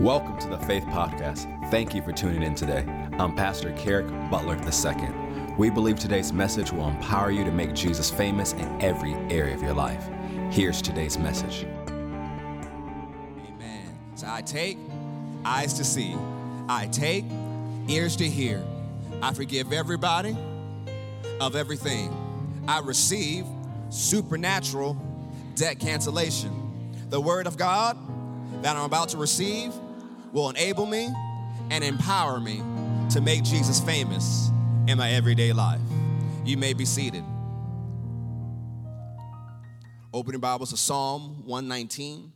Welcome 0.00 0.36
to 0.40 0.48
the 0.48 0.58
Faith 0.58 0.84
Podcast. 0.84 1.70
Thank 1.70 1.94
you 1.94 2.02
for 2.02 2.12
tuning 2.12 2.42
in 2.42 2.54
today. 2.54 2.84
I'm 3.18 3.34
Pastor 3.34 3.72
Kerrick 3.78 4.06
Butler 4.30 4.58
II. 4.62 5.08
We 5.56 5.70
believe 5.70 5.98
today's 5.98 6.34
message 6.34 6.70
will 6.70 6.88
empower 6.88 7.30
you 7.30 7.44
to 7.44 7.50
make 7.50 7.72
Jesus 7.72 8.10
famous 8.10 8.52
in 8.52 8.82
every 8.82 9.14
area 9.34 9.54
of 9.54 9.62
your 9.62 9.72
life. 9.72 10.06
Here's 10.50 10.82
today's 10.82 11.16
message. 11.16 11.64
Amen. 13.48 13.96
So 14.16 14.26
I 14.28 14.42
take 14.42 14.76
eyes 15.46 15.72
to 15.72 15.84
see, 15.84 16.14
I 16.68 16.88
take 16.92 17.24
ears 17.88 18.16
to 18.16 18.28
hear. 18.28 18.62
I 19.22 19.32
forgive 19.32 19.72
everybody 19.72 20.36
of 21.40 21.56
everything. 21.56 22.14
I 22.68 22.80
receive 22.80 23.46
supernatural 23.88 25.02
debt 25.54 25.78
cancellation. 25.78 26.92
The 27.08 27.18
word 27.18 27.46
of 27.46 27.56
God 27.56 27.96
that 28.62 28.76
I'm 28.76 28.84
about 28.84 29.08
to 29.10 29.16
receive 29.16 29.72
will 30.36 30.50
enable 30.50 30.84
me 30.84 31.08
and 31.70 31.82
empower 31.82 32.38
me 32.38 32.62
to 33.08 33.22
make 33.22 33.42
Jesus 33.42 33.80
famous 33.80 34.50
in 34.86 34.98
my 34.98 35.12
everyday 35.12 35.50
life. 35.54 35.80
You 36.44 36.58
may 36.58 36.74
be 36.74 36.84
seated. 36.84 37.24
Opening 40.12 40.42
Bibles 40.42 40.70
to 40.70 40.76
Psalm 40.76 41.42
119, 41.46 42.32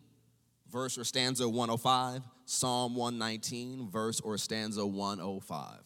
verse 0.72 0.96
or 0.96 1.04
stanza 1.04 1.46
105. 1.46 2.22
Psalm 2.46 2.96
119, 2.96 3.90
verse 3.90 4.18
or 4.20 4.38
stanza 4.38 4.86
105. 4.86 5.80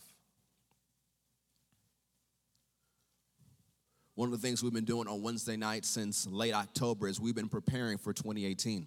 One 4.14 4.32
of 4.32 4.40
the 4.40 4.46
things 4.46 4.62
we've 4.62 4.72
been 4.72 4.84
doing 4.84 5.08
on 5.08 5.20
Wednesday 5.20 5.56
nights 5.56 5.88
since 5.88 6.28
late 6.28 6.54
October 6.54 7.08
is 7.08 7.20
we've 7.20 7.34
been 7.34 7.48
preparing 7.48 7.98
for 7.98 8.12
2018. 8.12 8.86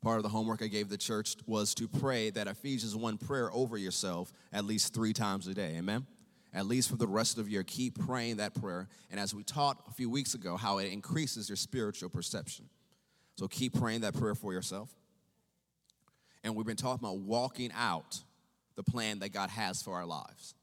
Part 0.00 0.18
of 0.18 0.22
the 0.22 0.28
homework 0.28 0.62
I 0.62 0.68
gave 0.68 0.88
the 0.88 0.96
church 0.96 1.36
was 1.46 1.74
to 1.74 1.88
pray 1.88 2.30
that 2.30 2.46
Ephesians 2.46 2.94
1 2.94 3.18
prayer 3.18 3.50
over 3.52 3.76
yourself 3.76 4.32
at 4.52 4.64
least 4.64 4.94
three 4.94 5.12
times 5.12 5.46
a 5.48 5.54
day. 5.54 5.74
Amen? 5.76 6.06
At 6.54 6.66
least 6.66 6.88
for 6.88 6.96
the 6.96 7.06
rest 7.06 7.38
of 7.38 7.48
your, 7.48 7.64
keep 7.64 7.98
praying 7.98 8.36
that 8.36 8.54
prayer. 8.54 8.88
And 9.10 9.18
as 9.18 9.34
we 9.34 9.42
taught 9.42 9.82
a 9.88 9.92
few 9.92 10.08
weeks 10.08 10.34
ago, 10.34 10.56
how 10.56 10.78
it 10.78 10.92
increases 10.92 11.48
your 11.48 11.56
spiritual 11.56 12.08
perception. 12.08 12.66
So 13.36 13.48
keep 13.48 13.78
praying 13.78 14.02
that 14.02 14.14
prayer 14.14 14.34
for 14.34 14.52
yourself. 14.52 14.88
And 16.44 16.54
we've 16.54 16.66
been 16.66 16.76
talking 16.76 17.06
about 17.06 17.18
walking 17.18 17.70
out 17.76 18.22
the 18.76 18.82
plan 18.84 19.18
that 19.18 19.30
God 19.30 19.50
has 19.50 19.82
for 19.82 19.94
our 19.94 20.06
lives. 20.06 20.54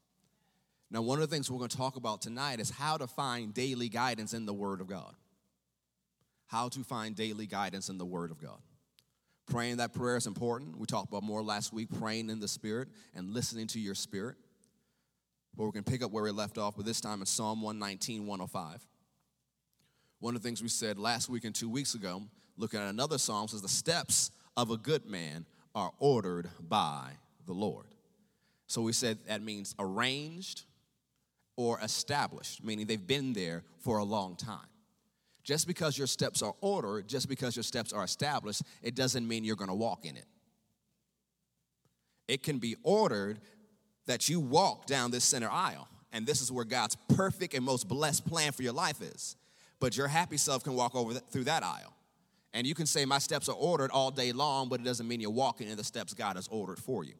Now, 0.90 1.02
one 1.02 1.20
of 1.20 1.28
the 1.28 1.34
things 1.34 1.50
we're 1.50 1.58
going 1.58 1.68
to 1.68 1.76
talk 1.76 1.96
about 1.96 2.22
tonight 2.22 2.60
is 2.60 2.70
how 2.70 2.96
to 2.96 3.06
find 3.06 3.52
daily 3.52 3.88
guidance 3.88 4.32
in 4.34 4.46
the 4.46 4.54
Word 4.54 4.80
of 4.80 4.86
God. 4.86 5.14
How 6.46 6.68
to 6.70 6.80
find 6.80 7.14
daily 7.14 7.46
guidance 7.46 7.88
in 7.88 7.98
the 7.98 8.06
Word 8.06 8.30
of 8.30 8.40
God. 8.40 8.58
Praying 9.46 9.76
that 9.76 9.92
prayer 9.92 10.16
is 10.16 10.26
important. 10.26 10.76
We 10.76 10.86
talked 10.86 11.08
about 11.08 11.22
more 11.22 11.42
last 11.42 11.72
week, 11.72 11.88
praying 12.00 12.30
in 12.30 12.40
the 12.40 12.48
Spirit 12.48 12.88
and 13.14 13.32
listening 13.32 13.68
to 13.68 13.80
your 13.80 13.94
spirit. 13.94 14.36
But 15.56 15.64
we're 15.64 15.72
going 15.72 15.84
to 15.84 15.90
pick 15.90 16.02
up 16.02 16.10
where 16.10 16.24
we 16.24 16.30
left 16.32 16.58
off, 16.58 16.76
but 16.76 16.84
this 16.84 17.00
time 17.00 17.20
in 17.20 17.26
Psalm 17.26 17.62
119, 17.62 18.26
105. 18.26 18.86
One 20.18 20.34
of 20.34 20.42
the 20.42 20.48
things 20.48 20.62
we 20.62 20.68
said 20.68 20.98
last 20.98 21.28
week 21.28 21.44
and 21.44 21.54
two 21.54 21.70
weeks 21.70 21.94
ago, 21.94 22.22
looking 22.56 22.80
at 22.80 22.88
another 22.88 23.18
psalm, 23.18 23.48
says, 23.48 23.62
The 23.62 23.68
steps 23.68 24.30
of 24.56 24.70
a 24.70 24.76
good 24.76 25.06
man 25.06 25.46
are 25.74 25.92
ordered 25.98 26.50
by 26.68 27.12
the 27.46 27.52
Lord. 27.52 27.86
So 28.66 28.82
we 28.82 28.92
said 28.92 29.18
that 29.28 29.42
means 29.42 29.74
arranged 29.78 30.64
or 31.56 31.78
established, 31.80 32.64
meaning 32.64 32.86
they've 32.86 33.06
been 33.06 33.32
there 33.32 33.62
for 33.78 33.98
a 33.98 34.04
long 34.04 34.36
time. 34.36 34.66
Just 35.46 35.68
because 35.68 35.96
your 35.96 36.08
steps 36.08 36.42
are 36.42 36.54
ordered, 36.60 37.06
just 37.06 37.28
because 37.28 37.54
your 37.54 37.62
steps 37.62 37.92
are 37.92 38.02
established, 38.02 38.62
it 38.82 38.96
doesn't 38.96 39.26
mean 39.28 39.44
you're 39.44 39.54
going 39.54 39.70
to 39.70 39.76
walk 39.76 40.04
in 40.04 40.16
it. 40.16 40.24
It 42.26 42.42
can 42.42 42.58
be 42.58 42.74
ordered 42.82 43.38
that 44.06 44.28
you 44.28 44.40
walk 44.40 44.86
down 44.86 45.12
this 45.12 45.22
center 45.22 45.48
aisle, 45.48 45.86
and 46.10 46.26
this 46.26 46.42
is 46.42 46.50
where 46.50 46.64
God's 46.64 46.96
perfect 47.14 47.54
and 47.54 47.64
most 47.64 47.86
blessed 47.86 48.26
plan 48.26 48.50
for 48.50 48.64
your 48.64 48.72
life 48.72 49.00
is. 49.00 49.36
But 49.78 49.96
your 49.96 50.08
happy 50.08 50.36
self 50.36 50.64
can 50.64 50.74
walk 50.74 50.96
over 50.96 51.14
through 51.14 51.44
that 51.44 51.62
aisle. 51.62 51.94
And 52.52 52.66
you 52.66 52.74
can 52.74 52.86
say, 52.86 53.04
My 53.04 53.18
steps 53.18 53.48
are 53.48 53.54
ordered 53.54 53.92
all 53.92 54.10
day 54.10 54.32
long, 54.32 54.68
but 54.68 54.80
it 54.80 54.84
doesn't 54.84 55.06
mean 55.06 55.20
you're 55.20 55.30
walking 55.30 55.68
in 55.68 55.76
the 55.76 55.84
steps 55.84 56.12
God 56.12 56.34
has 56.34 56.48
ordered 56.48 56.80
for 56.80 57.04
you. 57.04 57.14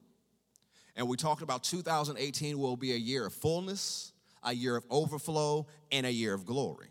And 0.97 1.06
we 1.06 1.16
talked 1.16 1.43
about 1.43 1.62
2018 1.62 2.58
will 2.58 2.76
be 2.76 2.93
a 2.93 2.97
year 2.97 3.26
of 3.26 3.34
fullness, 3.34 4.12
a 4.43 4.53
year 4.53 4.75
of 4.75 4.84
overflow, 4.91 5.69
and 5.93 6.06
a 6.06 6.12
year 6.12 6.34
of 6.34 6.44
glory. 6.44 6.88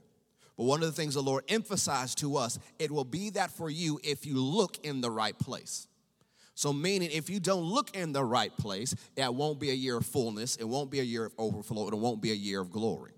But 0.58 0.66
one 0.66 0.82
of 0.82 0.88
the 0.88 0.94
things 0.94 1.16
the 1.16 1.22
Lord 1.22 1.44
emphasized 1.50 2.20
to 2.20 2.38
us, 2.38 2.60
it 2.80 2.92
will 2.92 3.04
be 3.04 3.32
that 3.32 3.52
for 3.52 3.70
you 3.70 4.00
if 4.04 4.26
you 4.26 4.42
look 4.42 4.78
in 4.86 5.02
the 5.02 5.12
right 5.12 5.38
place. 5.38 5.88
So, 6.58 6.72
meaning 6.72 7.10
if 7.12 7.30
you 7.30 7.42
don't 7.42 7.64
look 7.64 7.96
in 7.96 8.14
the 8.14 8.24
right 8.24 8.56
place, 8.56 8.96
it 9.18 9.34
won't 9.34 9.60
be 9.60 9.72
a 9.72 9.74
year 9.74 9.98
of 9.98 10.06
fullness, 10.06 10.56
it 10.56 10.64
won't 10.64 10.90
be 10.90 11.02
a 11.02 11.04
year 11.04 11.26
of 11.26 11.34
overflow, 11.38 11.90
it 11.90 11.94
won't 11.96 12.22
be 12.22 12.32
a 12.32 12.36
year 12.36 12.62
of 12.62 12.72
glory. 12.72 13.12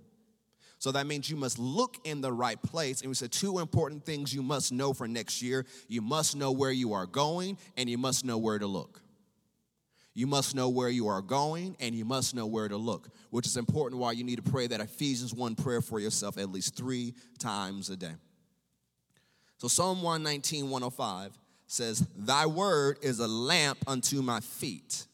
So 0.80 0.92
that 0.92 1.08
means 1.08 1.30
you 1.30 1.38
must 1.38 1.58
look 1.58 1.98
in 2.04 2.22
the 2.22 2.32
right 2.32 2.62
place. 2.62 3.02
And 3.02 3.10
we 3.10 3.16
said 3.16 3.32
two 3.32 3.60
important 3.60 4.06
things 4.06 4.34
you 4.34 4.44
must 4.44 4.72
know 4.72 4.94
for 4.94 5.08
next 5.08 5.42
year. 5.42 5.66
You 5.88 6.02
must 6.02 6.36
know 6.36 6.52
where 6.52 6.72
you 6.72 6.94
are 6.94 7.08
going, 7.08 7.58
and 7.76 7.90
you 7.90 7.98
must 7.98 8.24
know 8.26 8.38
where 8.38 8.60
to 8.60 8.68
look. 8.68 9.02
You 10.18 10.26
must 10.26 10.56
know 10.56 10.68
where 10.68 10.90
you 10.90 11.10
are 11.10 11.22
going 11.22 11.78
and 11.80 11.94
you 11.94 12.04
must 12.04 12.34
know 12.34 12.48
where 12.48 12.68
to 12.68 12.76
look, 12.76 13.08
which 13.30 13.46
is 13.46 13.56
important 13.56 14.02
why 14.02 14.14
you 14.14 14.24
need 14.24 14.44
to 14.44 14.52
pray 14.52 14.66
that 14.66 14.82
Ephesians 14.82 15.32
1 15.32 15.54
prayer 15.54 15.80
for 15.80 16.00
yourself 16.00 16.40
at 16.40 16.50
least 16.50 16.76
three 16.76 17.14
times 17.38 17.92
a 17.92 17.96
day. 17.96 18.16
So 19.60 19.68
Psalm 19.68 20.02
119, 20.02 20.72
105 20.72 21.38
says, 21.68 22.08
Thy 22.18 22.48
word 22.48 22.98
is 23.04 23.20
a 23.20 23.28
lamp 23.28 23.78
unto 23.86 24.24
my 24.24 24.40
feet 24.40 25.06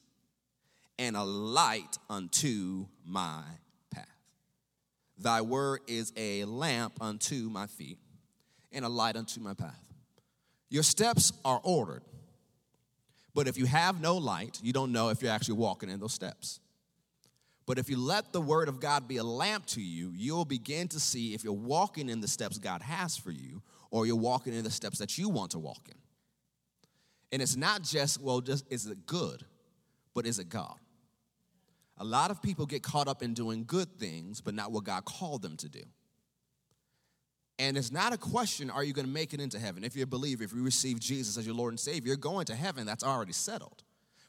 and 0.97 1.17
a 1.17 1.23
light 1.25 1.97
unto 2.09 2.85
my 3.05 3.43
path. 3.91 4.07
Thy 5.17 5.41
word 5.41 5.81
is 5.85 6.13
a 6.15 6.45
lamp 6.45 6.93
unto 7.01 7.49
my 7.49 7.67
feet 7.67 7.97
and 8.71 8.85
a 8.85 8.89
light 8.89 9.17
unto 9.17 9.41
my 9.41 9.53
path. 9.53 9.83
Your 10.69 10.83
steps 10.83 11.33
are 11.43 11.59
ordered. 11.61 12.03
But 13.33 13.47
if 13.47 13.57
you 13.57 13.65
have 13.65 13.99
no 13.99 14.17
light, 14.17 14.59
you 14.61 14.73
don't 14.73 14.91
know 14.91 15.09
if 15.09 15.21
you're 15.21 15.31
actually 15.31 15.55
walking 15.55 15.89
in 15.89 15.99
those 15.99 16.13
steps. 16.13 16.59
But 17.65 17.79
if 17.79 17.89
you 17.89 17.97
let 17.97 18.33
the 18.33 18.41
word 18.41 18.67
of 18.67 18.79
God 18.79 19.07
be 19.07 19.17
a 19.17 19.23
lamp 19.23 19.65
to 19.67 19.81
you, 19.81 20.11
you'll 20.15 20.45
begin 20.45 20.87
to 20.89 20.99
see 20.99 21.33
if 21.33 21.43
you're 21.43 21.53
walking 21.53 22.09
in 22.09 22.19
the 22.19 22.27
steps 22.27 22.57
God 22.57 22.81
has 22.81 23.15
for 23.15 23.31
you 23.31 23.61
or 23.89 24.05
you're 24.05 24.15
walking 24.15 24.53
in 24.53 24.63
the 24.63 24.71
steps 24.71 24.99
that 24.99 25.17
you 25.17 25.29
want 25.29 25.51
to 25.51 25.59
walk 25.59 25.87
in. 25.87 25.95
And 27.31 27.41
it's 27.41 27.55
not 27.55 27.81
just, 27.81 28.21
well, 28.21 28.41
just 28.41 28.65
is 28.71 28.85
it 28.85 29.05
good, 29.05 29.45
but 30.13 30.25
is 30.25 30.39
it 30.39 30.49
God? 30.49 30.75
A 31.97 32.03
lot 32.03 32.31
of 32.31 32.41
people 32.41 32.65
get 32.65 32.83
caught 32.83 33.07
up 33.07 33.23
in 33.23 33.33
doing 33.33 33.63
good 33.65 33.97
things, 33.97 34.41
but 34.41 34.53
not 34.53 34.71
what 34.71 34.83
God 34.83 35.05
called 35.05 35.41
them 35.41 35.55
to 35.57 35.69
do. 35.69 35.83
And 37.59 37.77
it's 37.77 37.91
not 37.91 38.13
a 38.13 38.17
question, 38.17 38.69
are 38.69 38.83
you 38.83 38.93
going 38.93 39.05
to 39.05 39.11
make 39.11 39.33
it 39.33 39.39
into 39.39 39.59
heaven? 39.59 39.83
If 39.83 39.95
you're 39.95 40.05
a 40.05 40.07
believer, 40.07 40.43
if 40.43 40.53
you 40.53 40.63
receive 40.63 40.99
Jesus 40.99 41.37
as 41.37 41.45
your 41.45 41.55
Lord 41.55 41.71
and 41.71 41.79
Savior, 41.79 42.07
you're 42.07 42.17
going 42.17 42.45
to 42.45 42.55
heaven. 42.55 42.85
That's 42.85 43.03
already 43.03 43.33
settled. 43.33 43.83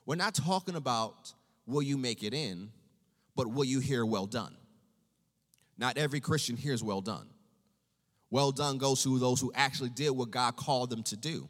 We're 0.05 0.17
not 0.17 0.35
talking 0.35 0.77
about 0.77 1.33
will 1.67 1.83
you 1.83 1.97
make 1.97 2.23
it 2.23 2.35
in, 2.35 2.71
but 3.35 3.47
will 3.47 3.65
you 3.65 3.81
hear 3.81 4.05
well 4.05 4.27
done? 4.27 4.55
Not 5.79 5.97
every 5.97 6.21
Christian 6.21 6.57
hears 6.57 6.85
well 6.85 7.01
done. 7.01 7.27
Well 8.31 8.53
done 8.53 8.79
goes 8.79 9.03
to 9.05 9.19
those 9.19 9.41
who 9.41 9.53
actually 9.55 9.91
did 9.91 10.11
what 10.11 10.31
God 10.31 10.56
called 10.56 10.91
them 10.91 11.03
to 11.05 11.17
do. 11.17 11.49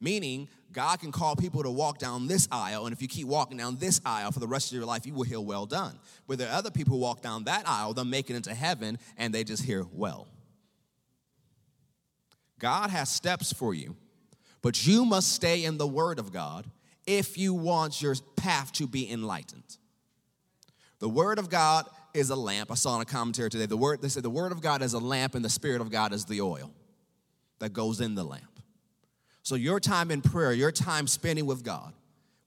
Meaning, 0.00 0.48
God 0.72 1.00
can 1.00 1.12
call 1.12 1.36
people 1.36 1.62
to 1.62 1.70
walk 1.70 1.98
down 1.98 2.26
this 2.26 2.48
aisle, 2.50 2.84
and 2.84 2.92
if 2.92 3.00
you 3.00 3.08
keep 3.08 3.26
walking 3.26 3.56
down 3.56 3.76
this 3.76 4.00
aisle 4.04 4.32
for 4.32 4.40
the 4.40 4.46
rest 4.46 4.70
of 4.70 4.76
your 4.76 4.84
life, 4.84 5.06
you 5.06 5.14
will 5.14 5.22
hear 5.22 5.40
well 5.40 5.64
done. 5.64 5.98
But 6.26 6.38
there 6.38 6.48
are 6.50 6.56
other 6.56 6.70
people 6.70 6.94
who 6.94 7.00
walk 7.00 7.22
down 7.22 7.44
that 7.44 7.66
aisle, 7.66 7.94
they'll 7.94 8.04
make 8.04 8.28
it 8.28 8.36
into 8.36 8.52
heaven, 8.52 8.98
and 9.16 9.32
they 9.32 9.44
just 9.44 9.62
hear 9.62 9.86
well. 9.92 10.26
God 12.64 12.88
has 12.88 13.10
steps 13.10 13.52
for 13.52 13.74
you, 13.74 13.94
but 14.62 14.86
you 14.86 15.04
must 15.04 15.34
stay 15.34 15.64
in 15.64 15.76
the 15.76 15.86
Word 15.86 16.18
of 16.18 16.32
God 16.32 16.64
if 17.06 17.36
you 17.36 17.52
want 17.52 18.00
your 18.00 18.14
path 18.36 18.72
to 18.72 18.86
be 18.86 19.12
enlightened. 19.12 19.76
The 20.98 21.10
Word 21.10 21.38
of 21.38 21.50
God 21.50 21.84
is 22.14 22.30
a 22.30 22.34
lamp. 22.34 22.70
I 22.70 22.74
saw 22.76 22.96
in 22.96 23.02
a 23.02 23.04
commentary 23.04 23.50
today, 23.50 23.66
the 23.66 23.76
word, 23.76 24.00
they 24.00 24.08
said 24.08 24.22
the 24.22 24.30
Word 24.30 24.50
of 24.50 24.62
God 24.62 24.80
is 24.80 24.94
a 24.94 24.98
lamp 24.98 25.34
and 25.34 25.44
the 25.44 25.50
Spirit 25.50 25.82
of 25.82 25.90
God 25.90 26.14
is 26.14 26.24
the 26.24 26.40
oil 26.40 26.72
that 27.58 27.74
goes 27.74 28.00
in 28.00 28.14
the 28.14 28.24
lamp. 28.24 28.62
So 29.42 29.56
your 29.56 29.78
time 29.78 30.10
in 30.10 30.22
prayer, 30.22 30.54
your 30.54 30.72
time 30.72 31.06
spending 31.06 31.44
with 31.44 31.64
God, 31.64 31.92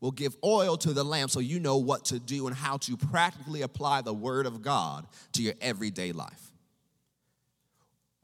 will 0.02 0.10
give 0.10 0.36
oil 0.44 0.78
to 0.78 0.94
the 0.94 1.06
lamp 1.06 1.30
so 1.30 1.40
you 1.40 1.60
know 1.60 1.78
what 1.78 2.06
to 2.06 2.18
do 2.18 2.48
and 2.48 2.56
how 2.56 2.78
to 2.78 2.98
practically 2.98 3.62
apply 3.62 4.02
the 4.02 4.16
Word 4.16 4.48
of 4.48 4.64
God 4.64 5.06
to 5.34 5.44
your 5.44 5.54
everyday 5.62 6.12
life. 6.12 6.54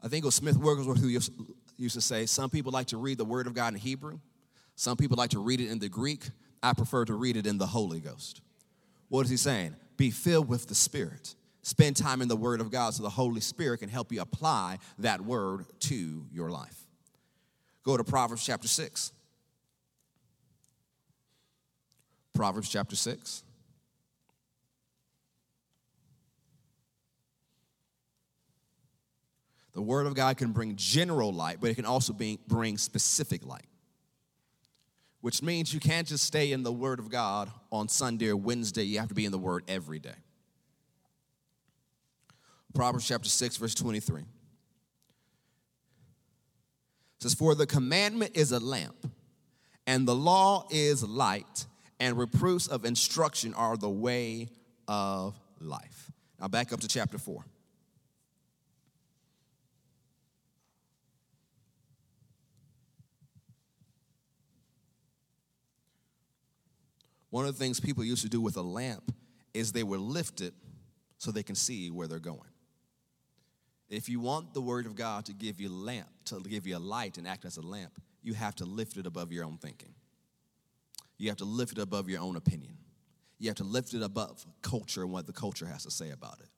I 0.02 0.08
think 0.08 0.24
it 0.24 0.26
was 0.26 0.34
Smith 0.34 0.56
Wigglesworth 0.56 1.00
who 1.00 1.08
used 1.76 1.94
to 1.94 2.00
say 2.00 2.26
some 2.26 2.50
people 2.50 2.72
like 2.72 2.88
to 2.88 2.96
read 2.96 3.18
the 3.18 3.24
Word 3.24 3.46
of 3.46 3.54
God 3.54 3.74
in 3.74 3.80
Hebrew, 3.80 4.18
some 4.76 4.96
people 4.96 5.16
like 5.16 5.30
to 5.30 5.38
read 5.38 5.60
it 5.60 5.70
in 5.70 5.78
the 5.78 5.88
Greek. 5.88 6.24
I 6.62 6.72
prefer 6.72 7.04
to 7.04 7.14
read 7.14 7.36
it 7.36 7.46
in 7.46 7.58
the 7.58 7.66
Holy 7.66 8.00
Ghost. 8.00 8.40
What 9.08 9.24
is 9.24 9.30
he 9.30 9.36
saying? 9.36 9.76
Be 9.96 10.10
filled 10.10 10.48
with 10.48 10.66
the 10.66 10.74
Spirit. 10.74 11.34
Spend 11.62 11.96
time 11.96 12.20
in 12.20 12.28
the 12.28 12.36
Word 12.36 12.60
of 12.60 12.70
God 12.70 12.94
so 12.94 13.02
the 13.02 13.10
Holy 13.10 13.40
Spirit 13.40 13.78
can 13.78 13.88
help 13.88 14.12
you 14.12 14.20
apply 14.20 14.78
that 14.98 15.20
Word 15.20 15.66
to 15.80 16.26
your 16.32 16.50
life. 16.50 16.86
Go 17.84 17.96
to 17.96 18.04
Proverbs 18.04 18.44
chapter 18.44 18.66
6. 18.66 19.12
Proverbs 22.34 22.68
chapter 22.68 22.96
6. 22.96 23.43
The 29.74 29.82
Word 29.82 30.06
of 30.06 30.14
God 30.14 30.36
can 30.36 30.52
bring 30.52 30.76
general 30.76 31.32
light, 31.32 31.58
but 31.60 31.68
it 31.68 31.74
can 31.74 31.84
also 31.84 32.12
be, 32.12 32.38
bring 32.46 32.78
specific 32.78 33.44
light. 33.44 33.66
Which 35.20 35.42
means 35.42 35.74
you 35.74 35.80
can't 35.80 36.06
just 36.06 36.24
stay 36.24 36.52
in 36.52 36.62
the 36.62 36.72
Word 36.72 37.00
of 37.00 37.10
God 37.10 37.50
on 37.72 37.88
Sunday 37.88 38.28
or 38.28 38.36
Wednesday, 38.36 38.84
you 38.84 39.00
have 39.00 39.08
to 39.08 39.14
be 39.14 39.24
in 39.24 39.32
the 39.32 39.38
Word 39.38 39.64
every 39.66 39.98
day. 39.98 40.14
Proverbs 42.72 43.06
chapter 43.06 43.28
6, 43.28 43.56
verse 43.56 43.74
23. 43.74 44.22
It 44.22 44.26
says, 47.20 47.34
For 47.34 47.54
the 47.54 47.66
commandment 47.66 48.32
is 48.34 48.52
a 48.52 48.60
lamp, 48.60 49.10
and 49.86 50.06
the 50.06 50.14
law 50.14 50.66
is 50.70 51.02
light, 51.02 51.66
and 51.98 52.16
reproofs 52.16 52.68
of 52.68 52.84
instruction 52.84 53.54
are 53.54 53.76
the 53.76 53.90
way 53.90 54.48
of 54.86 55.38
life. 55.60 56.12
Now 56.40 56.48
back 56.48 56.72
up 56.72 56.80
to 56.80 56.88
chapter 56.88 57.18
4. 57.18 57.44
One 67.34 67.46
of 67.46 67.58
the 67.58 67.58
things 67.58 67.80
people 67.80 68.04
used 68.04 68.22
to 68.22 68.28
do 68.28 68.40
with 68.40 68.56
a 68.56 68.62
lamp 68.62 69.12
is 69.54 69.72
they 69.72 69.82
would 69.82 69.98
lift 69.98 70.40
it 70.40 70.54
so 71.18 71.32
they 71.32 71.42
can 71.42 71.56
see 71.56 71.90
where 71.90 72.06
they're 72.06 72.20
going. 72.20 72.38
If 73.88 74.08
you 74.08 74.20
want 74.20 74.54
the 74.54 74.60
word 74.60 74.86
of 74.86 74.94
God 74.94 75.24
to 75.24 75.32
give 75.32 75.60
you 75.60 75.68
lamp, 75.68 76.06
to 76.26 76.38
give 76.38 76.64
you 76.64 76.76
a 76.76 76.78
light 76.78 77.18
and 77.18 77.26
act 77.26 77.44
as 77.44 77.56
a 77.56 77.60
lamp, 77.60 77.90
you 78.22 78.34
have 78.34 78.54
to 78.54 78.64
lift 78.64 78.98
it 78.98 79.04
above 79.04 79.32
your 79.32 79.44
own 79.44 79.58
thinking. 79.58 79.94
You 81.18 81.28
have 81.28 81.38
to 81.38 81.44
lift 81.44 81.72
it 81.72 81.82
above 81.82 82.08
your 82.08 82.20
own 82.20 82.36
opinion. 82.36 82.76
You 83.40 83.48
have 83.48 83.56
to 83.56 83.64
lift 83.64 83.94
it 83.94 84.02
above 84.04 84.46
culture 84.62 85.02
and 85.02 85.10
what 85.10 85.26
the 85.26 85.32
culture 85.32 85.66
has 85.66 85.82
to 85.82 85.90
say 85.90 86.10
about 86.10 86.38
it. 86.38 86.50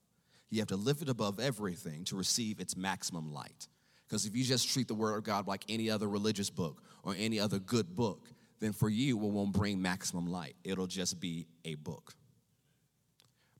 You 0.51 0.59
have 0.59 0.67
to 0.67 0.77
lift 0.77 1.01
it 1.01 1.09
above 1.09 1.39
everything 1.39 2.03
to 2.03 2.15
receive 2.15 2.59
its 2.59 2.77
maximum 2.77 3.33
light. 3.33 3.67
Because 4.07 4.27
if 4.27 4.35
you 4.35 4.43
just 4.43 4.71
treat 4.71 4.87
the 4.87 4.93
Word 4.93 5.17
of 5.17 5.23
God 5.23 5.47
like 5.47 5.65
any 5.67 5.89
other 5.89 6.07
religious 6.07 6.51
book 6.51 6.83
or 7.01 7.15
any 7.17 7.39
other 7.39 7.57
good 7.57 7.95
book, 7.95 8.27
then 8.59 8.73
for 8.73 8.89
you, 8.89 9.17
it 9.17 9.29
won't 9.29 9.53
bring 9.53 9.81
maximum 9.81 10.27
light. 10.27 10.55
It'll 10.63 10.87
just 10.87 11.19
be 11.19 11.47
a 11.65 11.75
book. 11.75 12.13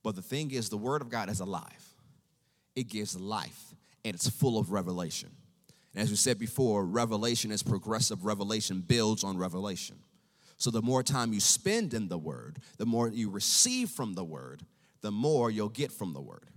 But 0.04 0.16
the 0.16 0.22
thing 0.22 0.52
is, 0.52 0.70
the 0.70 0.78
Word 0.78 1.02
of 1.02 1.10
God 1.10 1.30
is 1.30 1.40
alive, 1.40 1.94
it 2.76 2.88
gives 2.88 3.20
life, 3.20 3.76
and 4.06 4.16
it's 4.16 4.30
full 4.30 4.58
of 4.58 4.72
revelation. 4.72 5.30
And 5.94 6.04
as 6.04 6.10
we 6.10 6.16
said 6.16 6.38
before, 6.38 6.86
revelation 6.86 7.52
is 7.52 7.64
progressive, 7.64 8.24
revelation 8.24 8.82
builds 8.82 9.24
on 9.24 9.38
revelation. 9.38 9.98
So 10.58 10.72
the 10.72 10.82
more 10.82 11.04
time 11.04 11.34
you 11.34 11.40
spend 11.40 11.94
in 11.94 12.08
the 12.08 12.18
Word, 12.18 12.60
the 12.78 12.86
more 12.86 13.10
you 13.10 13.30
receive 13.30 13.90
from 13.90 14.14
the 14.14 14.24
Word, 14.24 14.64
the 15.02 15.12
more 15.12 15.52
you'll 15.52 15.70
get 15.70 15.92
from 15.92 16.14
the 16.14 16.22
Word. 16.22 16.50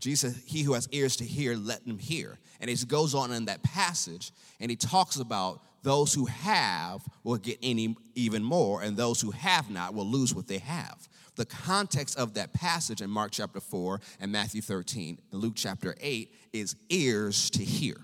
Jesus, 0.00 0.42
he 0.44 0.62
who 0.62 0.72
has 0.72 0.88
ears 0.90 1.16
to 1.16 1.24
hear, 1.24 1.54
let 1.54 1.82
him 1.82 1.98
hear. 1.98 2.36
And 2.60 2.68
he 2.68 2.76
goes 2.86 3.14
on 3.14 3.32
in 3.32 3.44
that 3.44 3.62
passage 3.62 4.32
and 4.58 4.68
he 4.68 4.76
talks 4.76 5.16
about 5.16 5.62
those 5.82 6.14
who 6.14 6.26
have 6.26 7.02
will 7.24 7.36
get 7.36 7.58
any 7.62 7.96
even 8.14 8.42
more, 8.42 8.82
and 8.82 8.96
those 8.96 9.20
who 9.20 9.30
have 9.32 9.70
not 9.70 9.94
will 9.94 10.06
lose 10.06 10.34
what 10.34 10.46
they 10.46 10.58
have. 10.58 11.08
The 11.34 11.46
context 11.46 12.18
of 12.18 12.34
that 12.34 12.52
passage 12.52 13.00
in 13.00 13.10
Mark 13.10 13.32
chapter 13.32 13.60
4 13.60 14.00
and 14.20 14.30
Matthew 14.30 14.60
13 14.60 15.18
and 15.32 15.40
Luke 15.40 15.54
chapter 15.56 15.96
8 16.00 16.32
is 16.52 16.76
ears 16.90 17.50
to 17.50 17.64
hear. 17.64 17.96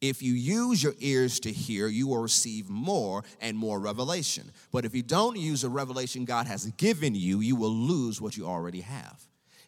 If 0.00 0.22
you 0.22 0.32
use 0.32 0.82
your 0.82 0.94
ears 1.00 1.40
to 1.40 1.52
hear, 1.52 1.86
you 1.86 2.06
will 2.06 2.22
receive 2.22 2.70
more 2.70 3.22
and 3.40 3.58
more 3.58 3.78
revelation. 3.78 4.50
But 4.72 4.86
if 4.86 4.94
you 4.94 5.02
don't 5.02 5.36
use 5.36 5.62
the 5.62 5.68
revelation 5.68 6.24
God 6.24 6.46
has 6.46 6.66
given 6.78 7.14
you, 7.14 7.40
you 7.40 7.56
will 7.56 7.70
lose 7.70 8.20
what 8.20 8.36
you 8.36 8.46
already 8.46 8.80
have. 8.80 9.20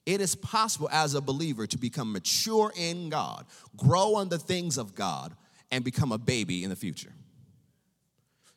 It 0.07 0.21
is 0.21 0.35
possible 0.35 0.89
as 0.91 1.15
a 1.15 1.21
believer 1.21 1.67
to 1.67 1.79
become 1.79 2.13
mature 2.13 2.73
in 2.75 3.11
God, 3.11 3.45
grow 3.77 4.15
on 4.15 4.31
the 4.31 4.39
things 4.39 4.79
of 4.79 4.95
God, 4.95 5.37
and 5.73 5.83
become 5.83 6.13
a 6.13 6.19
baby 6.19 6.63
in 6.63 6.71
the 6.71 6.77
future. 6.77 7.13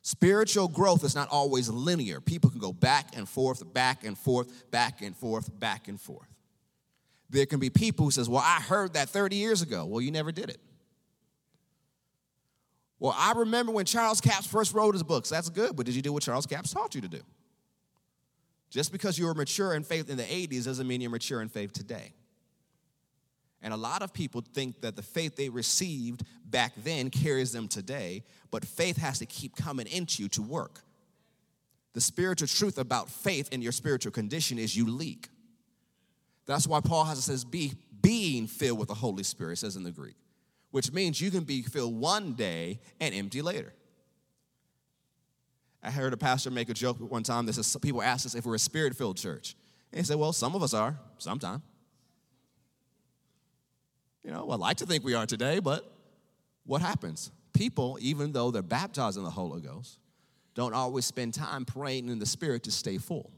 Spiritual 0.03 0.67
growth 0.67 1.03
is 1.03 1.15
not 1.15 1.29
always 1.29 1.67
linear. 1.67 2.21
People 2.21 2.51
can 2.51 2.59
go 2.59 2.71
back 2.71 3.17
and 3.17 3.27
forth, 3.27 3.73
back 3.73 4.03
and 4.03 4.15
forth, 4.15 4.69
back 4.69 5.01
and 5.01 5.15
forth, 5.15 5.59
back 5.59 5.87
and 5.87 5.99
forth. 5.99 6.27
There 7.31 7.47
can 7.47 7.59
be 7.59 7.71
people 7.71 8.05
who 8.05 8.11
says, 8.11 8.29
"Well, 8.29 8.43
I 8.45 8.61
heard 8.61 8.93
that 8.93 9.09
30 9.09 9.37
years 9.37 9.63
ago." 9.63 9.85
Well, 9.85 10.01
you 10.01 10.11
never 10.11 10.31
did 10.31 10.51
it. 10.51 10.61
Well, 12.99 13.15
I 13.17 13.31
remember 13.31 13.71
when 13.71 13.85
Charles 13.85 14.21
Capps 14.21 14.45
first 14.45 14.73
wrote 14.73 14.93
his 14.93 15.03
books. 15.03 15.29
That's 15.29 15.49
good, 15.49 15.75
but 15.75 15.87
did 15.87 15.95
you 15.95 16.03
do 16.03 16.13
what 16.13 16.21
Charles 16.21 16.45
Capps 16.45 16.71
taught 16.71 16.93
you 16.93 17.01
to 17.01 17.07
do? 17.07 17.21
Just 18.69 18.91
because 18.91 19.17
you 19.17 19.25
were 19.25 19.33
mature 19.33 19.73
in 19.73 19.83
faith 19.83 20.09
in 20.09 20.17
the 20.17 20.23
80s 20.23 20.65
doesn't 20.65 20.87
mean 20.87 21.01
you're 21.01 21.09
mature 21.09 21.41
in 21.41 21.49
faith 21.49 21.73
today. 21.73 22.13
And 23.65 23.73
a 23.73 23.77
lot 23.77 24.03
of 24.03 24.13
people 24.13 24.43
think 24.53 24.81
that 24.81 24.95
the 24.95 25.01
faith 25.01 25.35
they 25.35 25.49
received 25.49 26.23
back 26.45 26.73
then 26.77 27.09
carries 27.09 27.51
them 27.51 27.67
today, 27.67 28.23
but 28.51 28.63
faith 28.63 28.97
has 28.97 29.17
to 29.17 29.25
keep 29.25 29.55
coming 29.55 29.87
into 29.87 30.21
you 30.21 30.29
to 30.29 30.43
work. 30.43 30.81
The 31.93 31.99
spiritual 31.99 32.47
truth 32.47 32.77
about 32.77 33.09
faith 33.09 33.49
in 33.51 33.63
your 33.63 33.71
spiritual 33.71 34.11
condition 34.11 34.59
is 34.59 34.77
you 34.77 34.87
leak. 34.87 35.29
That's 36.45 36.67
why 36.67 36.79
Paul 36.79 37.05
has 37.05 37.17
it 37.17 37.23
says 37.23 37.43
be 37.43 37.73
being 38.03 38.45
filled 38.45 38.77
with 38.77 38.89
the 38.89 38.93
Holy 38.93 39.23
Spirit, 39.23 39.57
says 39.57 39.75
in 39.75 39.81
the 39.81 39.91
Greek, 39.91 40.15
which 40.69 40.91
means 40.93 41.19
you 41.19 41.31
can 41.31 41.43
be 41.43 41.63
filled 41.63 41.99
one 41.99 42.33
day 42.33 42.79
and 43.01 43.15
empty 43.15 43.41
later. 43.41 43.73
I 45.81 45.89
heard 45.89 46.13
a 46.13 46.17
pastor 46.17 46.51
make 46.51 46.69
a 46.69 46.75
joke 46.75 46.97
one 46.99 47.23
time 47.23 47.47
that 47.47 47.53
says 47.53 47.75
people 47.81 48.03
asked 48.03 48.27
us 48.27 48.35
if 48.35 48.45
we're 48.45 48.53
a 48.53 48.59
spirit-filled 48.59 49.17
church. 49.17 49.55
And 49.91 49.99
he 49.99 50.05
said, 50.05 50.17
Well, 50.17 50.33
some 50.33 50.53
of 50.53 50.61
us 50.61 50.75
are, 50.75 50.99
sometime. 51.17 51.63
You 54.25 54.31
know, 54.31 54.49
I 54.49 54.55
like 54.55 54.77
to 54.77 54.87
think 54.87 55.03
we 55.03 55.13
are 55.13 55.27
today, 55.27 55.59
but 55.59 55.85
what 56.65 56.81
happens? 56.81 57.31
People, 57.53 57.99
even 58.01 58.31
though 58.31 58.49
they're 58.49 58.63
baptized 58.63 59.17
in 59.17 59.23
the 59.23 59.29
Holy 59.29 59.61
Ghost, 59.61 59.99
don't 60.55 60.73
always 60.73 61.05
spend 61.05 61.35
time 61.35 61.63
praying 61.63 62.09
in 62.09 62.17
the 62.17 62.25
Spirit 62.25 62.63
to 62.63 62.71
stay 62.71 62.97
full. 62.97 63.31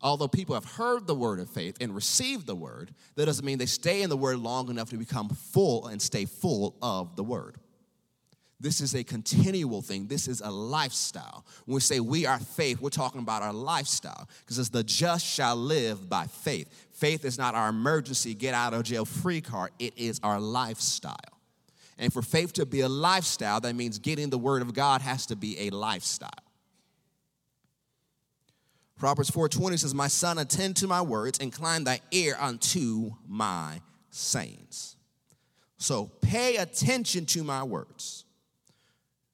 Although 0.00 0.28
people 0.28 0.54
have 0.54 0.64
heard 0.64 1.06
the 1.06 1.14
word 1.14 1.38
of 1.38 1.50
faith 1.50 1.76
and 1.82 1.94
received 1.94 2.46
the 2.46 2.54
word, 2.54 2.94
that 3.14 3.26
doesn't 3.26 3.44
mean 3.44 3.58
they 3.58 3.66
stay 3.66 4.02
in 4.02 4.08
the 4.08 4.16
word 4.16 4.38
long 4.38 4.70
enough 4.70 4.88
to 4.90 4.96
become 4.96 5.28
full 5.28 5.86
and 5.86 6.00
stay 6.00 6.24
full 6.24 6.74
of 6.80 7.14
the 7.14 7.22
word. 7.22 7.56
This 8.58 8.80
is 8.80 8.94
a 8.94 9.02
continual 9.02 9.82
thing. 9.82 10.06
This 10.06 10.28
is 10.28 10.40
a 10.40 10.50
lifestyle. 10.50 11.44
When 11.66 11.74
we 11.74 11.80
say 11.80 11.98
we 11.98 12.26
are 12.26 12.38
faith, 12.38 12.80
we're 12.80 12.90
talking 12.90 13.20
about 13.20 13.42
our 13.42 13.52
lifestyle 13.52 14.28
because 14.40 14.58
it's 14.58 14.68
the 14.68 14.84
just 14.84 15.26
shall 15.26 15.56
live 15.56 16.08
by 16.08 16.26
faith. 16.26 16.88
Faith 17.02 17.24
is 17.24 17.36
not 17.36 17.56
our 17.56 17.68
emergency 17.68 18.32
get 18.32 18.54
out 18.54 18.72
of 18.72 18.84
jail 18.84 19.04
free 19.04 19.40
card, 19.40 19.72
it 19.80 19.92
is 19.98 20.20
our 20.22 20.38
lifestyle. 20.38 21.16
And 21.98 22.12
for 22.12 22.22
faith 22.22 22.52
to 22.52 22.64
be 22.64 22.82
a 22.82 22.88
lifestyle, 22.88 23.60
that 23.60 23.74
means 23.74 23.98
getting 23.98 24.30
the 24.30 24.38
word 24.38 24.62
of 24.62 24.72
God 24.72 25.02
has 25.02 25.26
to 25.26 25.34
be 25.34 25.66
a 25.66 25.70
lifestyle. 25.70 26.30
Proverbs 28.94 29.32
4:20 29.32 29.78
says, 29.78 29.92
"My 29.92 30.06
son, 30.06 30.38
attend 30.38 30.76
to 30.76 30.86
my 30.86 31.02
words, 31.02 31.40
incline 31.40 31.82
thy 31.82 32.00
ear 32.12 32.36
unto 32.38 33.16
my 33.26 33.82
sayings." 34.10 34.94
So 35.78 36.06
pay 36.20 36.54
attention 36.58 37.26
to 37.26 37.42
my 37.42 37.64
words. 37.64 38.26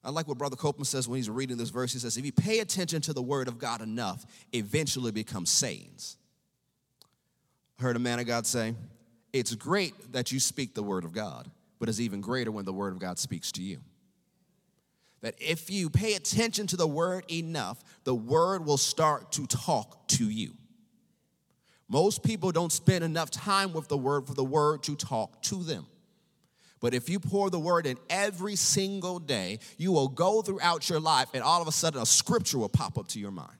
I 0.02 0.08
like 0.08 0.26
what 0.26 0.38
Brother 0.38 0.56
Copeland 0.56 0.86
says 0.86 1.06
when 1.06 1.18
he's 1.18 1.28
reading 1.28 1.58
this 1.58 1.68
verse. 1.68 1.92
He 1.92 1.98
says, 1.98 2.16
if 2.16 2.24
you 2.24 2.32
pay 2.32 2.60
attention 2.60 3.02
to 3.02 3.12
the 3.12 3.20
word 3.20 3.46
of 3.46 3.58
God 3.58 3.82
enough, 3.82 4.24
eventually 4.54 5.12
becomes 5.12 5.50
sayings. 5.50 6.16
Heard 7.78 7.96
a 7.96 8.00
man 8.00 8.18
of 8.18 8.26
God 8.26 8.46
say, 8.46 8.74
It's 9.32 9.54
great 9.54 10.12
that 10.12 10.32
you 10.32 10.40
speak 10.40 10.74
the 10.74 10.82
word 10.82 11.04
of 11.04 11.12
God, 11.12 11.50
but 11.78 11.88
it's 11.88 12.00
even 12.00 12.20
greater 12.20 12.50
when 12.50 12.64
the 12.64 12.72
word 12.72 12.92
of 12.92 12.98
God 12.98 13.18
speaks 13.18 13.52
to 13.52 13.62
you. 13.62 13.78
That 15.20 15.34
if 15.38 15.70
you 15.70 15.90
pay 15.90 16.14
attention 16.14 16.66
to 16.68 16.76
the 16.76 16.86
word 16.86 17.24
enough, 17.30 17.82
the 18.04 18.14
word 18.14 18.64
will 18.64 18.76
start 18.76 19.32
to 19.32 19.46
talk 19.46 20.06
to 20.08 20.28
you. 20.28 20.54
Most 21.88 22.22
people 22.22 22.52
don't 22.52 22.70
spend 22.70 23.02
enough 23.02 23.30
time 23.30 23.72
with 23.72 23.88
the 23.88 23.96
word 23.96 24.26
for 24.26 24.34
the 24.34 24.44
word 24.44 24.82
to 24.84 24.94
talk 24.94 25.42
to 25.44 25.62
them. 25.62 25.86
But 26.80 26.94
if 26.94 27.08
you 27.08 27.18
pour 27.18 27.50
the 27.50 27.58
word 27.58 27.86
in 27.86 27.96
every 28.08 28.54
single 28.54 29.18
day, 29.18 29.58
you 29.78 29.90
will 29.90 30.08
go 30.08 30.42
throughout 30.42 30.88
your 30.88 31.00
life 31.00 31.30
and 31.34 31.42
all 31.42 31.60
of 31.60 31.66
a 31.66 31.72
sudden 31.72 32.00
a 32.00 32.06
scripture 32.06 32.58
will 32.58 32.68
pop 32.68 32.98
up 32.98 33.08
to 33.08 33.18
your 33.18 33.32
mind. 33.32 33.57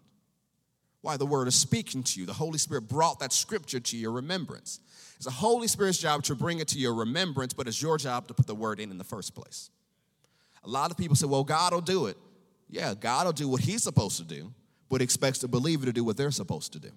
Why? 1.09 1.17
The 1.17 1.25
word 1.25 1.49
is 1.49 1.55
speaking 1.55 2.03
to 2.03 2.21
you. 2.21 2.27
The 2.27 2.35
Holy 2.35 2.59
Spirit 2.59 2.83
brought 2.83 3.21
that 3.21 3.33
scripture 3.33 3.81
to 3.81 3.97
your 3.97 4.13
remembrance. 4.13 4.79
It's 5.17 5.25
the 5.25 5.31
Holy 5.31 5.67
Spirit's 5.67 5.97
job 5.97 6.23
to 6.25 6.35
bring 6.35 6.59
it 6.59 6.69
to 6.69 6.79
your 6.79 6.93
remembrance, 6.93 7.55
but 7.55 7.67
it's 7.67 7.81
your 7.81 7.97
job 7.97 8.29
to 8.29 8.35
put 8.35 8.47
the 8.47 8.55
word 8.55 8.79
in 8.79 8.91
in 8.91 8.99
the 8.99 9.05
first 9.05 9.35
place. 9.35 9.71
A 10.65 10.69
lot 10.69 10.91
of 10.91 10.99
people 10.99 11.17
say, 11.17 11.25
well, 11.25 11.45
God 11.45 11.73
will 11.73 11.81
do 11.81 12.09
it. 12.09 12.19
Yeah, 12.69 12.93
God 12.93 13.25
will 13.25 13.33
do 13.33 13.49
what 13.49 13.63
He's 13.63 13.83
supposed 13.83 14.19
to 14.19 14.25
do, 14.25 14.53
but 14.91 15.01
expects 15.01 15.39
the 15.39 15.49
believer 15.49 15.87
to 15.87 15.95
do 15.95 16.05
what 16.05 16.19
they're 16.19 16.31
supposed 16.31 16.75
to 16.75 16.79
do. 16.79 16.89
It 16.89 16.95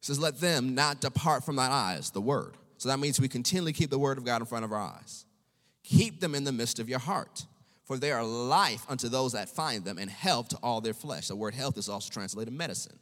says, 0.00 0.18
let 0.18 0.40
them 0.40 0.74
not 0.74 1.00
depart 1.00 1.44
from 1.44 1.54
thine 1.54 1.70
eyes, 1.70 2.10
the 2.10 2.20
word. 2.20 2.56
So 2.76 2.88
that 2.88 2.98
means 2.98 3.20
we 3.20 3.28
continually 3.28 3.72
keep 3.72 3.90
the 3.90 4.00
word 4.00 4.18
of 4.18 4.24
God 4.24 4.42
in 4.42 4.46
front 4.46 4.64
of 4.64 4.72
our 4.72 4.80
eyes. 4.80 5.26
Keep 5.84 6.18
them 6.18 6.34
in 6.34 6.42
the 6.42 6.50
midst 6.50 6.80
of 6.80 6.88
your 6.88 6.98
heart. 6.98 7.46
For 7.92 7.98
they 7.98 8.10
are 8.10 8.24
life 8.24 8.86
unto 8.88 9.10
those 9.10 9.32
that 9.32 9.50
find 9.50 9.84
them, 9.84 9.98
and 9.98 10.08
health 10.08 10.48
to 10.48 10.58
all 10.62 10.80
their 10.80 10.94
flesh. 10.94 11.28
The 11.28 11.36
word 11.36 11.52
health 11.52 11.76
is 11.76 11.90
also 11.90 12.10
translated 12.10 12.54
medicine. 12.54 12.98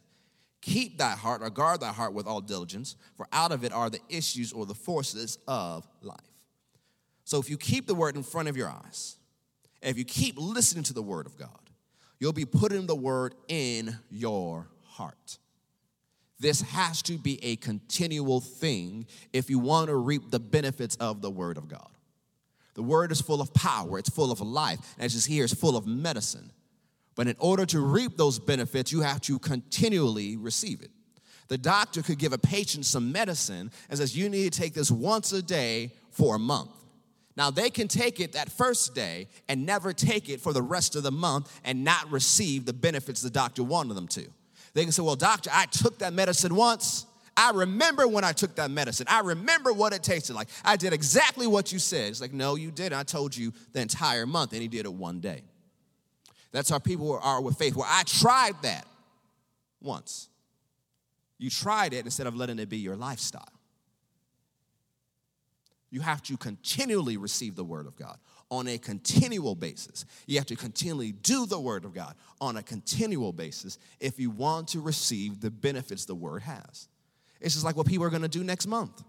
Keep 0.59 0.97
thy 0.97 1.11
heart, 1.11 1.41
or 1.41 1.49
guard 1.49 1.79
thy 1.79 1.93
heart 1.93 2.13
with 2.13 2.27
all 2.27 2.41
diligence, 2.41 2.97
for 3.15 3.25
out 3.31 3.53
of 3.53 3.63
it 3.63 3.71
are 3.71 3.89
the 3.89 4.01
issues 4.09 4.51
or 4.51 4.65
the 4.65 4.75
forces 4.75 5.37
of 5.47 5.87
life. 6.01 6.19
So 7.23 7.39
if 7.39 7.49
you 7.49 7.57
keep 7.57 7.87
the 7.87 7.95
word 7.95 8.17
in 8.17 8.23
front 8.23 8.49
of 8.49 8.57
your 8.57 8.67
eyes, 8.67 9.15
if 9.81 9.97
you 9.97 10.03
keep 10.03 10.35
listening 10.37 10.83
to 10.83 10.93
the 10.93 11.01
word 11.01 11.25
of 11.25 11.37
God, 11.37 11.69
you'll 12.19 12.33
be 12.33 12.43
putting 12.43 12.85
the 12.85 12.93
word 12.93 13.33
in 13.47 13.97
your 14.09 14.67
heart. 14.87 15.37
This 16.37 16.59
has 16.63 17.01
to 17.03 17.17
be 17.17 17.41
a 17.45 17.55
continual 17.55 18.41
thing 18.41 19.05
if 19.31 19.49
you 19.49 19.57
want 19.57 19.87
to 19.87 19.95
reap 19.95 20.31
the 20.31 20.39
benefits 20.41 20.97
of 20.97 21.21
the 21.21 21.31
word 21.31 21.57
of 21.57 21.69
God. 21.69 21.91
The 22.73 22.83
word 22.83 23.11
is 23.11 23.21
full 23.21 23.41
of 23.41 23.53
power, 23.53 23.99
it's 23.99 24.09
full 24.09 24.31
of 24.31 24.39
life, 24.41 24.79
and 24.97 25.05
as 25.05 25.27
you 25.27 25.35
hear, 25.35 25.43
it's 25.43 25.53
full 25.53 25.75
of 25.75 25.85
medicine. 25.85 26.51
But 27.15 27.27
in 27.27 27.35
order 27.39 27.65
to 27.67 27.81
reap 27.81 28.17
those 28.17 28.39
benefits, 28.39 28.91
you 28.91 29.01
have 29.01 29.21
to 29.21 29.37
continually 29.39 30.37
receive 30.37 30.81
it. 30.81 30.91
The 31.49 31.57
doctor 31.57 32.01
could 32.01 32.17
give 32.17 32.31
a 32.31 32.37
patient 32.37 32.85
some 32.85 33.11
medicine 33.11 33.71
and 33.89 33.99
says, 33.99 34.17
You 34.17 34.29
need 34.29 34.53
to 34.53 34.59
take 34.59 34.73
this 34.73 34.89
once 34.89 35.33
a 35.33 35.41
day 35.41 35.91
for 36.09 36.35
a 36.35 36.39
month. 36.39 36.71
Now, 37.35 37.51
they 37.51 37.69
can 37.69 37.87
take 37.87 38.19
it 38.19 38.33
that 38.33 38.49
first 38.51 38.95
day 38.95 39.27
and 39.49 39.65
never 39.65 39.93
take 39.93 40.29
it 40.29 40.39
for 40.39 40.53
the 40.53 40.61
rest 40.61 40.95
of 40.95 41.03
the 41.03 41.11
month 41.11 41.59
and 41.63 41.83
not 41.83 42.09
receive 42.11 42.65
the 42.65 42.73
benefits 42.73 43.21
the 43.21 43.29
doctor 43.29 43.63
wanted 43.63 43.95
them 43.95 44.07
to. 44.09 44.27
They 44.73 44.83
can 44.83 44.91
say, 44.93 45.01
Well, 45.01 45.17
doctor, 45.17 45.49
I 45.51 45.65
took 45.65 45.99
that 45.99 46.13
medicine 46.13 46.55
once. 46.55 47.05
I 47.37 47.51
remember 47.51 48.07
when 48.07 48.23
I 48.23 48.33
took 48.33 48.55
that 48.55 48.71
medicine. 48.71 49.07
I 49.09 49.21
remember 49.21 49.71
what 49.73 49.93
it 49.93 50.03
tasted 50.03 50.33
like. 50.33 50.49
I 50.65 50.75
did 50.75 50.93
exactly 50.93 51.47
what 51.47 51.71
you 51.71 51.79
said. 51.79 52.09
It's 52.09 52.21
like, 52.21 52.33
No, 52.33 52.55
you 52.55 52.71
didn't. 52.71 52.97
I 52.97 53.03
told 53.03 53.35
you 53.35 53.53
the 53.73 53.81
entire 53.81 54.25
month, 54.25 54.53
and 54.53 54.61
he 54.61 54.67
did 54.67 54.85
it 54.85 54.93
one 54.93 55.19
day. 55.19 55.41
That's 56.51 56.69
how 56.69 56.79
people 56.79 57.17
are 57.21 57.41
with 57.41 57.57
faith. 57.57 57.75
Well, 57.75 57.87
I 57.89 58.03
tried 58.03 58.61
that 58.63 58.85
once. 59.81 60.29
You 61.37 61.49
tried 61.49 61.93
it 61.93 62.05
instead 62.05 62.27
of 62.27 62.35
letting 62.35 62.59
it 62.59 62.69
be 62.69 62.77
your 62.77 62.95
lifestyle. 62.95 63.51
You 65.89 66.01
have 66.01 66.21
to 66.23 66.37
continually 66.37 67.17
receive 67.17 67.55
the 67.55 67.63
Word 67.63 67.87
of 67.87 67.95
God 67.95 68.17
on 68.49 68.67
a 68.67 68.77
continual 68.77 69.55
basis. 69.55 70.05
You 70.27 70.37
have 70.37 70.45
to 70.47 70.55
continually 70.55 71.11
do 71.11 71.45
the 71.45 71.59
Word 71.59 71.83
of 71.83 71.93
God 71.93 72.15
on 72.39 72.57
a 72.57 72.63
continual 72.63 73.33
basis 73.33 73.77
if 73.99 74.19
you 74.19 74.29
want 74.29 74.69
to 74.69 74.81
receive 74.81 75.41
the 75.41 75.51
benefits 75.51 76.05
the 76.05 76.15
Word 76.15 76.43
has. 76.43 76.87
It's 77.41 77.55
just 77.55 77.65
like 77.65 77.75
what 77.75 77.87
people 77.87 78.05
are 78.05 78.09
gonna 78.09 78.27
do 78.27 78.43
next 78.43 78.67
month. 78.67 79.03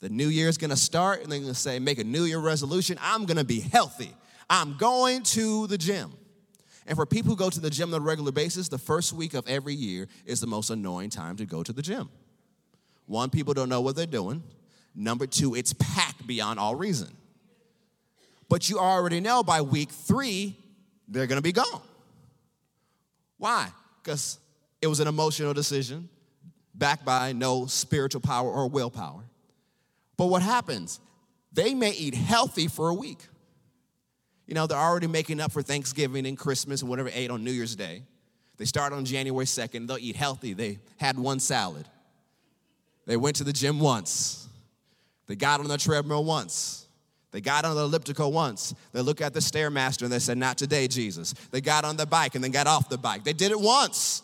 The 0.00 0.08
new 0.08 0.28
year 0.28 0.48
is 0.48 0.58
gonna 0.58 0.76
start, 0.76 1.22
and 1.22 1.30
they're 1.30 1.40
gonna 1.40 1.54
say, 1.54 1.78
make 1.78 1.98
a 1.98 2.04
new 2.04 2.24
year 2.24 2.38
resolution. 2.38 2.98
I'm 3.00 3.26
gonna 3.26 3.44
be 3.44 3.60
healthy. 3.60 4.12
I'm 4.48 4.76
going 4.76 5.22
to 5.22 5.68
the 5.68 5.78
gym. 5.78 6.12
And 6.86 6.96
for 6.96 7.06
people 7.06 7.30
who 7.30 7.36
go 7.36 7.50
to 7.50 7.60
the 7.60 7.70
gym 7.70 7.94
on 7.94 8.00
a 8.00 8.04
regular 8.04 8.32
basis, 8.32 8.68
the 8.68 8.78
first 8.78 9.12
week 9.12 9.34
of 9.34 9.46
every 9.46 9.74
year 9.74 10.08
is 10.26 10.40
the 10.40 10.46
most 10.46 10.70
annoying 10.70 11.10
time 11.10 11.36
to 11.36 11.46
go 11.46 11.62
to 11.62 11.72
the 11.72 11.82
gym. 11.82 12.08
One, 13.06 13.30
people 13.30 13.54
don't 13.54 13.68
know 13.68 13.80
what 13.80 13.94
they're 13.94 14.06
doing. 14.06 14.42
Number 14.94 15.26
two, 15.26 15.54
it's 15.54 15.72
packed 15.72 16.26
beyond 16.26 16.58
all 16.58 16.74
reason. 16.74 17.16
But 18.48 18.68
you 18.68 18.78
already 18.78 19.20
know 19.20 19.44
by 19.44 19.62
week 19.62 19.90
three, 19.90 20.56
they're 21.06 21.28
gonna 21.28 21.42
be 21.42 21.52
gone. 21.52 21.82
Why? 23.38 23.68
Because 24.02 24.38
it 24.82 24.88
was 24.88 24.98
an 24.98 25.06
emotional 25.06 25.54
decision 25.54 26.08
backed 26.74 27.04
by 27.04 27.32
no 27.32 27.66
spiritual 27.66 28.20
power 28.20 28.50
or 28.50 28.68
willpower. 28.68 29.24
But 30.16 30.26
what 30.26 30.42
happens? 30.42 31.00
They 31.52 31.74
may 31.74 31.92
eat 31.92 32.14
healthy 32.14 32.68
for 32.68 32.88
a 32.88 32.94
week. 32.94 33.26
You 34.46 34.54
know, 34.54 34.66
they're 34.66 34.78
already 34.78 35.06
making 35.06 35.40
up 35.40 35.52
for 35.52 35.62
Thanksgiving 35.62 36.26
and 36.26 36.36
Christmas 36.36 36.80
and 36.82 36.90
whatever 36.90 37.10
ate 37.12 37.30
on 37.30 37.44
New 37.44 37.52
Year's 37.52 37.76
Day. 37.76 38.02
They 38.56 38.64
start 38.64 38.92
on 38.92 39.04
January 39.04 39.46
2nd, 39.46 39.86
they'll 39.86 39.98
eat 39.98 40.16
healthy. 40.16 40.52
They 40.52 40.80
had 40.98 41.18
one 41.18 41.40
salad. 41.40 41.86
They 43.06 43.16
went 43.16 43.36
to 43.36 43.44
the 43.44 43.52
gym 43.52 43.80
once. 43.80 44.48
They 45.26 45.36
got 45.36 45.60
on 45.60 45.68
the 45.68 45.78
treadmill 45.78 46.24
once. 46.24 46.86
They 47.30 47.40
got 47.40 47.64
on 47.64 47.76
the 47.76 47.82
elliptical 47.82 48.32
once. 48.32 48.74
They 48.92 49.00
look 49.00 49.20
at 49.20 49.32
the 49.32 49.40
Stairmaster 49.40 50.02
and 50.02 50.12
they 50.12 50.18
said, 50.18 50.36
Not 50.36 50.58
today, 50.58 50.88
Jesus. 50.88 51.32
They 51.50 51.60
got 51.60 51.84
on 51.84 51.96
the 51.96 52.06
bike 52.06 52.34
and 52.34 52.42
then 52.42 52.50
got 52.50 52.66
off 52.66 52.88
the 52.88 52.98
bike. 52.98 53.24
They 53.24 53.32
did 53.32 53.52
it 53.52 53.60
once. 53.60 54.22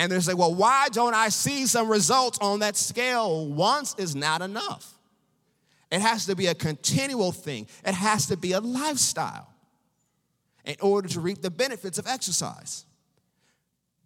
And 0.00 0.10
they 0.10 0.18
say, 0.20 0.32
Well, 0.32 0.54
why 0.54 0.88
don't 0.90 1.12
I 1.12 1.28
see 1.28 1.66
some 1.66 1.90
results 1.90 2.38
on 2.40 2.60
that 2.60 2.74
scale? 2.74 3.46
Once 3.46 3.94
is 3.98 4.16
not 4.16 4.40
enough. 4.40 4.94
It 5.92 6.00
has 6.00 6.24
to 6.24 6.34
be 6.34 6.46
a 6.46 6.54
continual 6.54 7.32
thing, 7.32 7.66
it 7.84 7.92
has 7.92 8.24
to 8.28 8.38
be 8.38 8.52
a 8.52 8.60
lifestyle 8.60 9.52
in 10.64 10.76
order 10.80 11.06
to 11.08 11.20
reap 11.20 11.42
the 11.42 11.50
benefits 11.50 11.98
of 11.98 12.06
exercise. 12.06 12.86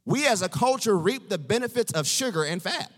We 0.04 0.26
as 0.26 0.42
a 0.42 0.48
culture 0.48 0.98
reap 0.98 1.28
the 1.28 1.38
benefits 1.38 1.92
of 1.92 2.08
sugar 2.08 2.42
and 2.44 2.60
fat. 2.60 2.90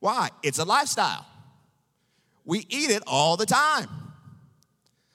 Why? 0.00 0.30
It's 0.42 0.58
a 0.58 0.64
lifestyle. 0.64 1.26
We 2.44 2.66
eat 2.68 2.90
it 2.90 3.04
all 3.06 3.36
the 3.36 3.46
time. 3.46 3.88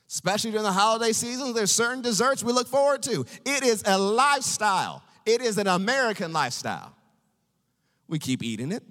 Especially 0.09 0.51
during 0.51 0.63
the 0.63 0.71
holiday 0.71 1.11
season, 1.11 1.53
there's 1.53 1.71
certain 1.71 2.01
desserts 2.01 2.41
we 2.41 2.53
look 2.53 2.69
forward 2.69 3.03
to. 3.03 3.25
It 3.45 3.63
is 3.63 3.83
a 3.85 3.97
lifestyle. 3.97 5.03
It 5.25 5.41
is 5.41 5.57
an 5.57 5.67
American 5.67 6.33
lifestyle. 6.33 6.95
We 8.07 8.19
keep 8.19 8.43
eating 8.43 8.71
it. 8.71 8.83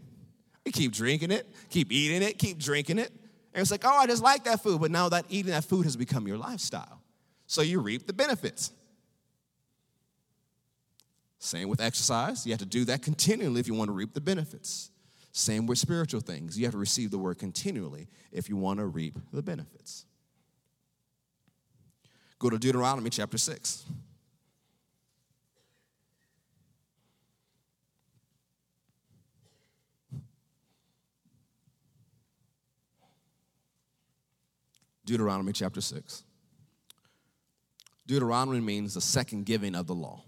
We 0.65 0.73
keep 0.73 0.93
drinking 0.93 1.31
it, 1.31 1.47
keep 1.69 1.91
eating 1.91 2.23
it, 2.23 2.39
keep 2.39 2.59
drinking 2.59 2.99
it. 2.99 3.11
And 3.53 3.61
it's 3.61 3.71
like, 3.71 3.85
oh, 3.85 3.97
I 3.97 4.07
just 4.07 4.23
like 4.23 4.45
that 4.45 4.63
food. 4.63 4.81
But 4.81 4.91
now 4.91 5.09
that 5.09 5.25
eating 5.29 5.53
that 5.53 5.65
food 5.65 5.85
has 5.85 5.97
become 5.97 6.29
your 6.29 6.39
lifestyle. 6.39 7.03
So 7.47 7.63
you 7.63 7.81
reap 7.81 8.07
the 8.07 8.13
benefits. 8.13 8.71
Same 11.39 11.69
with 11.69 11.81
exercise. 11.81 12.47
You 12.47 12.53
have 12.53 12.61
to 12.61 12.67
do 12.67 12.85
that 12.85 13.03
continually 13.03 13.61
if 13.61 13.67
you 13.67 13.75
want 13.75 13.89
to 13.89 13.93
reap 13.93 14.15
the 14.15 14.21
benefits. 14.21 14.91
Same 15.33 15.67
with 15.67 15.79
spiritual 15.79 16.21
things. 16.21 16.59
You 16.59 16.67
have 16.67 16.73
to 16.73 16.79
receive 16.79 17.11
the 17.11 17.19
word 17.19 17.39
continually 17.39 18.09
if 18.31 18.49
you 18.49 18.57
want 18.57 18.79
to 18.79 18.87
reap 18.87 19.19
the 19.33 19.43
benefits. 19.43 20.05
Go 22.39 22.51
to 22.51 22.59
Deuteronomy 22.59 23.11
chapter 23.11 23.39
6. 23.39 23.85
Deuteronomy 35.11 35.53
chapter 35.53 35.81
6. 35.81 36.23
Deuteronomy 38.07 38.61
means 38.61 38.95
the 38.95 39.01
second 39.01 39.45
giving 39.45 39.75
of 39.75 39.89
the 39.89 39.95
law. 39.95 40.23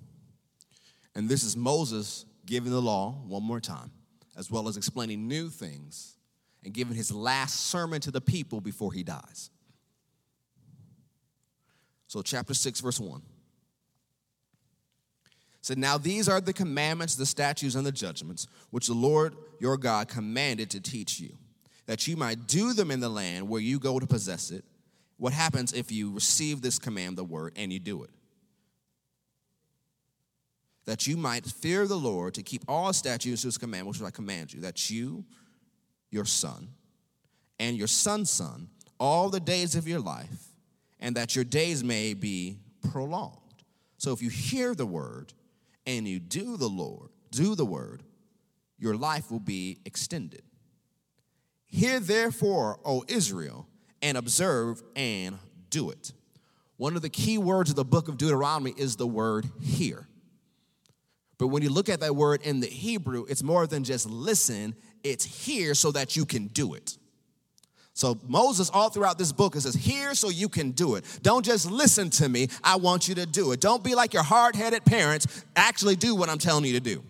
And 1.14 1.28
this 1.28 1.44
is 1.44 1.56
Moses 1.56 2.26
giving 2.44 2.72
the 2.72 2.82
law 2.82 3.12
one 3.28 3.44
more 3.44 3.60
time, 3.60 3.92
as 4.36 4.50
well 4.50 4.66
as 4.66 4.76
explaining 4.76 5.28
new 5.28 5.50
things 5.50 6.16
and 6.64 6.74
giving 6.74 6.96
his 6.96 7.12
last 7.12 7.68
sermon 7.68 8.00
to 8.00 8.10
the 8.10 8.20
people 8.20 8.60
before 8.60 8.92
he 8.92 9.04
dies. 9.04 9.50
So, 12.08 12.20
chapter 12.20 12.52
6, 12.52 12.80
verse 12.80 12.98
1 12.98 13.22
said, 15.60 15.78
Now 15.78 15.96
these 15.96 16.28
are 16.28 16.40
the 16.40 16.52
commandments, 16.52 17.14
the 17.14 17.24
statutes, 17.24 17.76
and 17.76 17.86
the 17.86 17.92
judgments 17.92 18.48
which 18.70 18.88
the 18.88 18.94
Lord 18.94 19.36
your 19.60 19.76
God 19.76 20.08
commanded 20.08 20.70
to 20.70 20.80
teach 20.80 21.20
you 21.20 21.38
that 21.86 22.08
you 22.08 22.16
might 22.16 22.48
do 22.48 22.72
them 22.72 22.90
in 22.90 22.98
the 22.98 23.08
land 23.08 23.48
where 23.48 23.60
you 23.60 23.78
go 23.78 24.00
to 24.00 24.06
possess 24.08 24.50
it. 24.50 24.64
What 25.22 25.32
happens 25.32 25.72
if 25.72 25.92
you 25.92 26.10
receive 26.10 26.62
this 26.62 26.80
command, 26.80 27.16
the 27.16 27.22
word, 27.22 27.52
and 27.54 27.72
you 27.72 27.78
do 27.78 28.02
it? 28.02 28.10
That 30.84 31.06
you 31.06 31.16
might 31.16 31.46
fear 31.46 31.86
the 31.86 31.96
Lord 31.96 32.34
to 32.34 32.42
keep 32.42 32.64
all 32.66 32.92
statutes 32.92 33.44
his 33.44 33.56
commandments 33.56 34.00
which 34.00 34.08
I 34.08 34.10
command 34.10 34.52
you, 34.52 34.62
that 34.62 34.90
you, 34.90 35.24
your 36.10 36.24
son, 36.24 36.70
and 37.60 37.76
your 37.76 37.86
son's 37.86 38.30
son, 38.30 38.68
all 38.98 39.28
the 39.28 39.38
days 39.38 39.76
of 39.76 39.86
your 39.86 40.00
life, 40.00 40.48
and 40.98 41.14
that 41.14 41.36
your 41.36 41.44
days 41.44 41.84
may 41.84 42.14
be 42.14 42.58
prolonged. 42.90 43.62
So 43.98 44.10
if 44.10 44.22
you 44.22 44.28
hear 44.28 44.74
the 44.74 44.86
word 44.86 45.32
and 45.86 46.08
you 46.08 46.18
do 46.18 46.56
the 46.56 46.68
Lord, 46.68 47.10
do 47.30 47.54
the 47.54 47.64
word, 47.64 48.02
your 48.76 48.96
life 48.96 49.30
will 49.30 49.38
be 49.38 49.78
extended. 49.86 50.42
Hear 51.66 52.00
therefore, 52.00 52.80
O 52.84 53.04
Israel, 53.06 53.68
and 54.02 54.18
observe 54.18 54.82
and 54.96 55.38
do 55.70 55.90
it. 55.90 56.12
One 56.76 56.96
of 56.96 57.02
the 57.02 57.08
key 57.08 57.38
words 57.38 57.70
of 57.70 57.76
the 57.76 57.84
book 57.84 58.08
of 58.08 58.18
Deuteronomy 58.18 58.74
is 58.76 58.96
the 58.96 59.06
word 59.06 59.46
hear. 59.60 60.08
But 61.38 61.48
when 61.48 61.62
you 61.62 61.70
look 61.70 61.88
at 61.88 62.00
that 62.00 62.14
word 62.14 62.42
in 62.42 62.60
the 62.60 62.66
Hebrew, 62.66 63.24
it's 63.28 63.42
more 63.42 63.66
than 63.66 63.84
just 63.84 64.08
listen, 64.08 64.74
it's 65.02 65.24
hear 65.24 65.74
so 65.74 65.92
that 65.92 66.16
you 66.16 66.24
can 66.24 66.48
do 66.48 66.74
it. 66.74 66.98
So 67.94 68.18
Moses, 68.26 68.70
all 68.70 68.88
throughout 68.88 69.18
this 69.18 69.32
book, 69.32 69.54
it 69.54 69.60
says, 69.60 69.74
hear 69.74 70.14
so 70.14 70.28
you 70.28 70.48
can 70.48 70.70
do 70.70 70.94
it. 70.94 71.04
Don't 71.22 71.44
just 71.44 71.70
listen 71.70 72.10
to 72.10 72.28
me, 72.28 72.48
I 72.64 72.76
want 72.76 73.06
you 73.06 73.14
to 73.16 73.26
do 73.26 73.52
it. 73.52 73.60
Don't 73.60 73.84
be 73.84 73.94
like 73.94 74.14
your 74.14 74.22
hard 74.22 74.56
headed 74.56 74.84
parents, 74.84 75.44
actually 75.56 75.96
do 75.96 76.14
what 76.14 76.28
I'm 76.28 76.38
telling 76.38 76.64
you 76.64 76.72
to 76.72 76.80
do. 76.80 77.02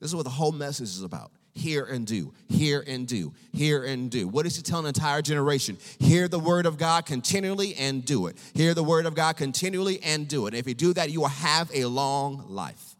This 0.00 0.10
is 0.10 0.16
what 0.16 0.24
the 0.24 0.30
whole 0.30 0.52
message 0.52 0.88
is 0.88 1.02
about 1.02 1.30
hear 1.58 1.84
and 1.84 2.06
do, 2.06 2.32
hear 2.48 2.82
and 2.86 3.06
do, 3.06 3.32
hear 3.52 3.84
and 3.84 4.10
do. 4.10 4.26
What 4.26 4.46
is 4.46 4.56
he 4.56 4.62
telling 4.62 4.86
an 4.86 4.88
entire 4.88 5.20
generation? 5.22 5.76
Hear 5.98 6.28
the 6.28 6.38
word 6.38 6.64
of 6.64 6.78
God 6.78 7.04
continually 7.04 7.74
and 7.74 8.04
do 8.04 8.26
it. 8.26 8.36
Hear 8.54 8.74
the 8.74 8.84
word 8.84 9.06
of 9.06 9.14
God 9.14 9.36
continually 9.36 10.00
and 10.02 10.26
do 10.26 10.46
it. 10.46 10.54
And 10.54 10.58
if 10.58 10.66
you 10.66 10.74
do 10.74 10.92
that, 10.94 11.10
you 11.10 11.20
will 11.20 11.28
have 11.28 11.70
a 11.74 11.84
long 11.84 12.46
life. 12.48 12.96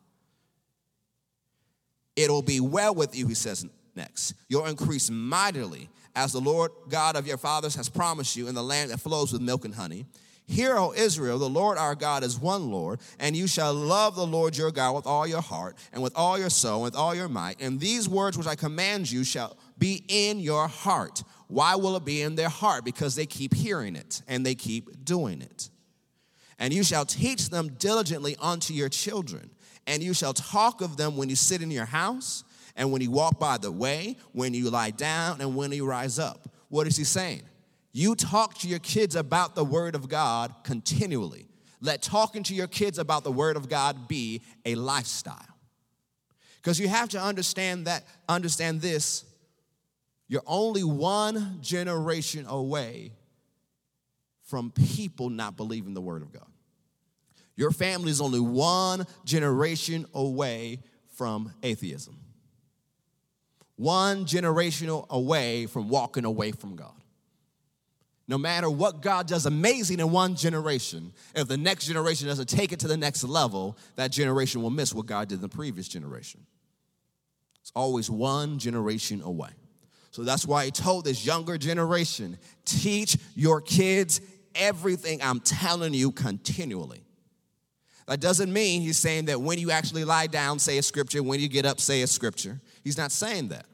It'll 2.16 2.42
be 2.42 2.60
well 2.60 2.94
with 2.94 3.16
you, 3.16 3.28
he 3.28 3.34
says 3.34 3.64
next. 3.94 4.34
You'll 4.48 4.66
increase 4.66 5.08
mightily 5.08 5.88
as 6.16 6.32
the 6.32 6.40
Lord 6.40 6.72
God 6.88 7.14
of 7.14 7.26
your 7.26 7.36
fathers 7.36 7.76
has 7.76 7.88
promised 7.88 8.34
you 8.34 8.48
in 8.48 8.54
the 8.54 8.62
land 8.62 8.90
that 8.90 8.98
flows 8.98 9.32
with 9.32 9.40
milk 9.40 9.64
and 9.64 9.74
honey. 9.74 10.04
Hear, 10.50 10.78
O 10.78 10.94
Israel, 10.94 11.38
the 11.38 11.48
Lord 11.48 11.76
our 11.76 11.94
God 11.94 12.24
is 12.24 12.40
one 12.40 12.70
Lord, 12.70 13.00
and 13.18 13.36
you 13.36 13.46
shall 13.46 13.74
love 13.74 14.16
the 14.16 14.26
Lord 14.26 14.56
your 14.56 14.70
God 14.70 14.94
with 14.94 15.06
all 15.06 15.26
your 15.26 15.42
heart, 15.42 15.76
and 15.92 16.02
with 16.02 16.16
all 16.16 16.38
your 16.38 16.48
soul, 16.48 16.76
and 16.76 16.84
with 16.84 16.96
all 16.96 17.14
your 17.14 17.28
might. 17.28 17.60
And 17.60 17.78
these 17.78 18.08
words 18.08 18.38
which 18.38 18.46
I 18.46 18.54
command 18.54 19.12
you 19.12 19.24
shall 19.24 19.58
be 19.76 20.04
in 20.08 20.40
your 20.40 20.66
heart. 20.66 21.22
Why 21.48 21.74
will 21.74 21.96
it 21.96 22.04
be 22.06 22.22
in 22.22 22.34
their 22.34 22.48
heart? 22.48 22.86
Because 22.86 23.14
they 23.14 23.26
keep 23.26 23.52
hearing 23.52 23.94
it 23.94 24.22
and 24.26 24.44
they 24.44 24.54
keep 24.54 25.04
doing 25.04 25.42
it. 25.42 25.68
And 26.58 26.72
you 26.72 26.82
shall 26.82 27.04
teach 27.04 27.50
them 27.50 27.68
diligently 27.78 28.34
unto 28.40 28.72
your 28.72 28.88
children, 28.88 29.50
and 29.86 30.02
you 30.02 30.14
shall 30.14 30.32
talk 30.32 30.80
of 30.80 30.96
them 30.96 31.18
when 31.18 31.28
you 31.28 31.36
sit 31.36 31.60
in 31.60 31.70
your 31.70 31.84
house, 31.84 32.42
and 32.74 32.90
when 32.90 33.02
you 33.02 33.10
walk 33.10 33.38
by 33.38 33.58
the 33.58 33.70
way, 33.70 34.16
when 34.32 34.54
you 34.54 34.70
lie 34.70 34.92
down, 34.92 35.42
and 35.42 35.54
when 35.54 35.72
you 35.72 35.84
rise 35.84 36.18
up. 36.18 36.48
What 36.70 36.86
is 36.86 36.96
he 36.96 37.04
saying? 37.04 37.42
You 37.98 38.14
talk 38.14 38.54
to 38.58 38.68
your 38.68 38.78
kids 38.78 39.16
about 39.16 39.56
the 39.56 39.64
Word 39.64 39.96
of 39.96 40.08
God 40.08 40.54
continually. 40.62 41.48
Let 41.80 42.00
talking 42.00 42.44
to 42.44 42.54
your 42.54 42.68
kids 42.68 42.96
about 42.96 43.24
the 43.24 43.32
Word 43.32 43.56
of 43.56 43.68
God 43.68 44.06
be 44.06 44.42
a 44.64 44.76
lifestyle. 44.76 45.56
Because 46.58 46.78
you 46.78 46.86
have 46.86 47.08
to 47.08 47.20
understand 47.20 47.88
that, 47.88 48.04
understand 48.28 48.82
this. 48.82 49.24
You're 50.28 50.44
only 50.46 50.84
one 50.84 51.58
generation 51.60 52.46
away 52.46 53.14
from 54.44 54.70
people 54.70 55.28
not 55.28 55.56
believing 55.56 55.92
the 55.92 56.00
Word 56.00 56.22
of 56.22 56.32
God. 56.32 56.46
Your 57.56 57.72
family 57.72 58.12
is 58.12 58.20
only 58.20 58.38
one 58.38 59.06
generation 59.24 60.06
away 60.14 60.84
from 61.16 61.52
atheism, 61.64 62.16
one 63.74 64.24
generation 64.24 64.88
away 65.10 65.66
from 65.66 65.88
walking 65.88 66.24
away 66.24 66.52
from 66.52 66.76
God 66.76 66.92
no 68.28 68.36
matter 68.36 68.68
what 68.68 69.00
God 69.00 69.26
does 69.26 69.46
amazing 69.46 70.00
in 70.00 70.12
one 70.12 70.36
generation, 70.36 71.12
if 71.34 71.48
the 71.48 71.56
next 71.56 71.86
generation 71.86 72.28
doesn't 72.28 72.48
take 72.48 72.72
it 72.72 72.80
to 72.80 72.88
the 72.88 72.96
next 72.96 73.24
level, 73.24 73.76
that 73.96 74.12
generation 74.12 74.62
will 74.62 74.70
miss 74.70 74.94
what 74.94 75.06
God 75.06 75.28
did 75.28 75.36
in 75.36 75.40
the 75.40 75.48
previous 75.48 75.88
generation. 75.88 76.44
It's 77.62 77.72
always 77.74 78.10
one 78.10 78.58
generation 78.58 79.22
away. 79.22 79.50
So 80.10 80.22
that's 80.24 80.46
why 80.46 80.66
he 80.66 80.70
told 80.70 81.06
this 81.06 81.24
younger 81.24 81.56
generation 81.56 82.38
teach 82.66 83.16
your 83.34 83.62
kids 83.62 84.20
everything 84.54 85.22
I'm 85.22 85.40
telling 85.40 85.94
you 85.94 86.12
continually. 86.12 87.04
That 88.06 88.20
doesn't 88.20 88.52
mean 88.52 88.82
he's 88.82 88.96
saying 88.96 89.26
that 89.26 89.40
when 89.40 89.58
you 89.58 89.70
actually 89.70 90.04
lie 90.04 90.26
down, 90.26 90.58
say 90.58 90.78
a 90.78 90.82
scripture, 90.82 91.22
when 91.22 91.40
you 91.40 91.48
get 91.48 91.66
up, 91.66 91.80
say 91.80 92.02
a 92.02 92.06
scripture. 92.06 92.60
He's 92.82 92.96
not 92.98 93.12
saying 93.12 93.48
that. 93.48 93.66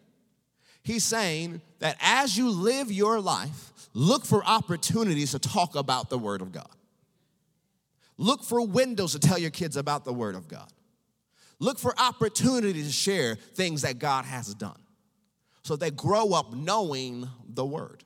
He's 0.83 1.05
saying 1.05 1.63
that 1.79 1.97
as 2.01 2.37
you 2.37 2.51
live 2.51 2.93
your 2.93 3.21
life, 3.21 3.73
look 3.95 4.27
for 4.27 4.45
opportunities 4.45 5.31
to 5.31 5.39
talk 5.39 5.77
about 5.77 6.11
the 6.11 6.19
Word 6.19 6.43
of 6.43 6.53
God. 6.53 6.69
Look 8.19 8.45
for 8.45 8.65
windows 8.65 9.13
to 9.13 9.19
tell 9.19 9.39
your 9.39 9.51
kids 9.51 9.77
about 9.77 10.05
the 10.05 10.13
Word 10.13 10.35
of 10.35 10.49
God. 10.49 10.71
Look 11.59 11.79
for 11.79 11.95
opportunities 11.99 12.87
to 12.87 12.93
share 12.93 13.37
things 13.37 13.83
that 13.83 13.99
God 13.99 14.25
has 14.25 14.55
done 14.55 14.79
so 15.65 15.77
they 15.77 15.91
grow 15.91 16.33
up 16.33 16.53
knowing 16.53 17.29
the 17.49 17.65
Word. 17.65 18.05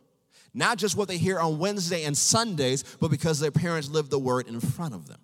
Not 0.55 0.79
just 0.79 0.97
what 0.97 1.09
they 1.09 1.19
hear 1.19 1.39
on 1.39 1.59
Wednesday 1.59 2.05
and 2.05 2.17
Sundays, 2.17 2.85
but 3.01 3.11
because 3.11 3.41
their 3.41 3.51
parents 3.51 3.91
live 3.91 4.11
the 4.11 4.19
Word 4.19 4.49
in 4.49 4.61
front 4.61 4.95
of 4.95 5.09
them. 5.09 5.21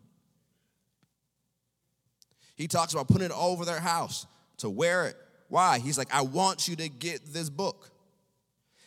He 2.57 2.69
talks 2.69 2.93
about 2.93 3.09
putting 3.09 3.27
it 3.27 3.33
over 3.33 3.65
their 3.65 3.81
house 3.81 4.27
to 4.59 4.69
wear 4.69 5.07
it. 5.07 5.17
Why? 5.49 5.79
He's 5.79 5.99
like, 5.99 6.13
I 6.13 6.23
want 6.23 6.69
you 6.69 6.77
to 6.77 6.89
get 6.89 7.33
this 7.33 7.51
book. 7.51 7.91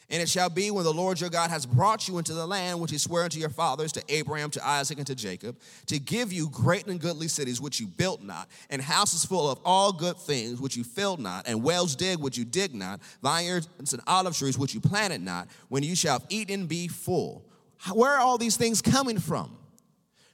And 0.10 0.22
it 0.22 0.30
shall 0.30 0.50
be 0.50 0.72
when 0.72 0.86
the 0.86 0.94
Lord 0.94 1.20
your 1.20 1.30
God 1.30 1.50
has 1.50 1.66
brought 1.66 2.08
you 2.08 2.18
into 2.18 2.34
the 2.34 2.48
land 2.48 2.80
which 2.80 2.92
he 2.92 2.98
swore 2.98 3.24
unto 3.24 3.40
your 3.40 3.50
fathers, 3.50 3.92
to 3.92 4.04
Abraham, 4.08 4.50
to 4.52 4.66
Isaac, 4.66 5.00
and 5.00 5.08
to 5.08 5.16
Jacob, 5.16 5.60
to 5.88 6.00
give 6.00 6.32
you 6.32 6.50
great 6.50 6.88
and 6.88 7.00
goodly 7.00 7.28
cities 7.28 7.60
which 7.60 7.82
you 7.82 7.88
built 7.88 8.22
not, 8.22 8.48
and 8.70 8.82
houses 8.82 9.26
full 9.26 9.50
of 9.52 9.60
all 9.66 9.92
good 9.92 10.16
things 10.18 10.62
which 10.62 10.78
you 10.78 10.86
filled 10.86 11.20
not, 11.20 11.46
and 11.46 11.62
wells 11.62 11.94
dig 11.96 12.20
which 12.20 12.38
you 12.38 12.46
dig 12.46 12.74
not, 12.74 13.02
vineyards 13.22 13.68
and 13.80 14.02
olive 14.08 14.38
trees 14.38 14.58
which 14.58 14.74
you 14.74 14.80
planted 14.80 15.20
not, 15.20 15.50
when 15.68 15.84
you 15.84 15.96
shall 15.96 16.24
eat 16.30 16.50
and 16.50 16.70
be 16.70 16.88
full. 16.88 17.46
Where 17.94 18.14
are 18.14 18.20
all 18.20 18.38
these 18.38 18.56
things 18.56 18.82
coming 18.82 19.20
from? 19.20 19.58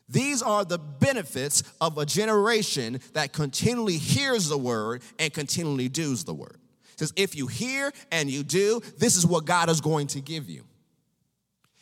These 0.08 0.44
are 0.44 0.64
the 0.64 0.78
benefits 0.78 1.64
of 1.82 1.98
a 1.98 2.06
generation 2.06 3.00
that 3.14 3.34
continually 3.34 3.98
hears 3.98 4.50
the 4.50 4.58
word 4.58 5.02
and 5.18 5.34
continually 5.34 5.90
does 5.90 6.26
the 6.26 6.34
word 6.34 6.60
says, 6.98 7.14
if 7.16 7.36
you 7.36 7.48
hear 7.48 7.92
and 8.12 8.30
you 8.30 8.44
do, 8.44 8.82
this 8.98 9.16
is 9.16 9.26
what 9.26 9.46
God 9.46 9.70
is 9.70 9.82
going 9.82 10.08
to 10.08 10.22
give 10.22 10.50
you. 10.50 10.64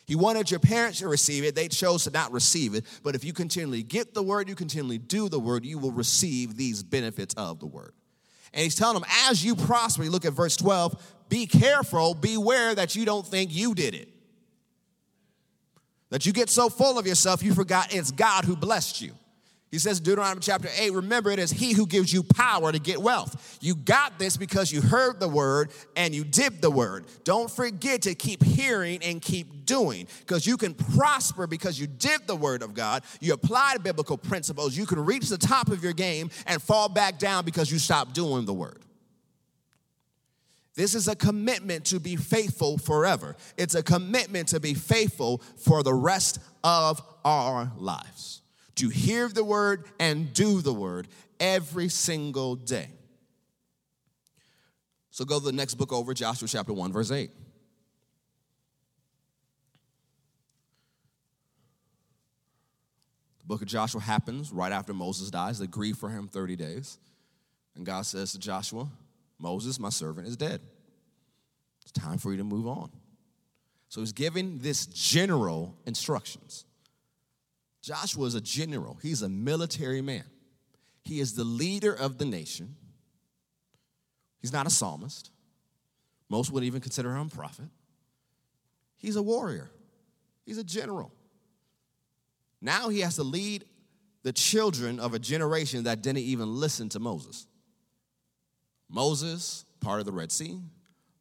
He 0.06 0.16
wanted 0.16 0.50
your 0.50 0.60
parents 0.60 0.98
to 0.98 1.08
receive 1.08 1.44
it. 1.44 1.54
They 1.54 1.68
chose 1.68 2.04
to 2.04 2.10
not 2.10 2.32
receive 2.32 2.74
it. 2.74 2.84
But 3.02 3.14
if 3.14 3.24
you 3.24 3.32
continually 3.32 3.82
get 3.82 4.14
the 4.14 4.22
word, 4.22 4.48
you 4.48 4.54
continually 4.54 4.98
do 4.98 5.28
the 5.28 5.38
word, 5.38 5.64
you 5.64 5.78
will 5.78 5.92
receive 5.92 6.56
these 6.56 6.82
benefits 6.82 7.34
of 7.34 7.60
the 7.60 7.66
word. 7.66 7.92
And 8.52 8.62
he's 8.62 8.74
telling 8.74 9.00
them, 9.00 9.08
as 9.28 9.44
you 9.44 9.54
prosper, 9.56 10.04
you 10.04 10.10
look 10.10 10.24
at 10.26 10.32
verse 10.32 10.56
12, 10.56 11.00
be 11.28 11.46
careful, 11.46 12.14
beware 12.14 12.74
that 12.74 12.94
you 12.94 13.04
don't 13.04 13.26
think 13.26 13.54
you 13.54 13.74
did 13.74 13.94
it. 13.94 14.08
That 16.10 16.26
you 16.26 16.32
get 16.34 16.50
so 16.50 16.68
full 16.68 16.98
of 16.98 17.06
yourself, 17.06 17.42
you 17.42 17.54
forgot 17.54 17.94
it's 17.94 18.10
God 18.10 18.44
who 18.44 18.54
blessed 18.54 19.00
you. 19.00 19.14
He 19.72 19.78
says, 19.78 20.00
Deuteronomy 20.00 20.42
chapter 20.42 20.68
8, 20.76 20.92
remember 20.92 21.30
it 21.30 21.38
is 21.38 21.50
He 21.50 21.72
who 21.72 21.86
gives 21.86 22.12
you 22.12 22.22
power 22.22 22.70
to 22.70 22.78
get 22.78 23.00
wealth. 23.00 23.58
You 23.62 23.74
got 23.74 24.18
this 24.18 24.36
because 24.36 24.70
you 24.70 24.82
heard 24.82 25.18
the 25.18 25.28
word 25.28 25.70
and 25.96 26.14
you 26.14 26.24
did 26.24 26.60
the 26.60 26.70
word. 26.70 27.06
Don't 27.24 27.50
forget 27.50 28.02
to 28.02 28.14
keep 28.14 28.44
hearing 28.44 29.02
and 29.02 29.22
keep 29.22 29.64
doing 29.64 30.08
because 30.20 30.46
you 30.46 30.58
can 30.58 30.74
prosper 30.74 31.46
because 31.46 31.80
you 31.80 31.86
did 31.86 32.26
the 32.26 32.36
word 32.36 32.62
of 32.62 32.74
God. 32.74 33.02
You 33.20 33.32
applied 33.32 33.82
biblical 33.82 34.18
principles. 34.18 34.76
You 34.76 34.84
can 34.84 35.02
reach 35.02 35.30
the 35.30 35.38
top 35.38 35.68
of 35.68 35.82
your 35.82 35.94
game 35.94 36.28
and 36.46 36.60
fall 36.60 36.90
back 36.90 37.18
down 37.18 37.46
because 37.46 37.72
you 37.72 37.78
stopped 37.78 38.12
doing 38.12 38.44
the 38.44 38.52
word. 38.52 38.82
This 40.74 40.94
is 40.94 41.08
a 41.08 41.16
commitment 41.16 41.86
to 41.86 41.98
be 41.98 42.16
faithful 42.16 42.76
forever. 42.76 43.36
It's 43.56 43.74
a 43.74 43.82
commitment 43.82 44.48
to 44.48 44.60
be 44.60 44.74
faithful 44.74 45.38
for 45.56 45.82
the 45.82 45.94
rest 45.94 46.40
of 46.62 47.00
our 47.24 47.72
lives 47.78 48.41
to 48.82 48.88
hear 48.88 49.28
the 49.28 49.44
word 49.44 49.84
and 50.00 50.34
do 50.34 50.60
the 50.60 50.72
word 50.72 51.06
every 51.38 51.88
single 51.88 52.56
day. 52.56 52.88
So 55.12 55.24
go 55.24 55.38
to 55.38 55.44
the 55.44 55.52
next 55.52 55.74
book 55.74 55.92
over, 55.92 56.12
Joshua 56.12 56.48
chapter 56.48 56.72
1, 56.72 56.92
verse 56.92 57.12
8. 57.12 57.30
The 63.38 63.46
book 63.46 63.62
of 63.62 63.68
Joshua 63.68 64.00
happens 64.00 64.50
right 64.50 64.72
after 64.72 64.92
Moses 64.92 65.30
dies. 65.30 65.60
They 65.60 65.68
grieve 65.68 65.96
for 65.96 66.08
him 66.08 66.26
30 66.26 66.56
days. 66.56 66.98
And 67.76 67.86
God 67.86 68.04
says 68.04 68.32
to 68.32 68.38
Joshua, 68.40 68.88
Moses, 69.38 69.78
my 69.78 69.90
servant, 69.90 70.26
is 70.26 70.36
dead. 70.36 70.60
It's 71.82 71.92
time 71.92 72.18
for 72.18 72.32
you 72.32 72.38
to 72.38 72.44
move 72.44 72.66
on. 72.66 72.90
So 73.88 74.00
he's 74.00 74.12
giving 74.12 74.58
this 74.58 74.86
general 74.86 75.76
instructions. 75.86 76.64
Joshua 77.82 78.26
is 78.26 78.34
a 78.34 78.40
general, 78.40 78.98
he's 79.02 79.22
a 79.22 79.28
military 79.28 80.00
man. 80.00 80.24
He 81.02 81.18
is 81.18 81.34
the 81.34 81.44
leader 81.44 81.92
of 81.92 82.16
the 82.16 82.24
nation. 82.24 82.76
He's 84.40 84.52
not 84.52 84.66
a 84.66 84.70
psalmist. 84.70 85.30
Most 86.28 86.52
would 86.52 86.64
even 86.64 86.80
consider 86.80 87.14
him 87.14 87.26
a 87.26 87.30
prophet. 87.30 87.66
He's 88.96 89.16
a 89.16 89.22
warrior, 89.22 89.70
he's 90.46 90.58
a 90.58 90.64
general. 90.64 91.12
Now 92.60 92.88
he 92.88 93.00
has 93.00 93.16
to 93.16 93.24
lead 93.24 93.64
the 94.22 94.32
children 94.32 95.00
of 95.00 95.14
a 95.14 95.18
generation 95.18 95.84
that 95.84 96.00
didn't 96.00 96.22
even 96.22 96.54
listen 96.54 96.88
to 96.90 97.00
Moses. 97.00 97.48
Moses, 98.88 99.64
part 99.80 99.98
of 99.98 100.06
the 100.06 100.12
Red 100.12 100.30
Sea. 100.30 100.60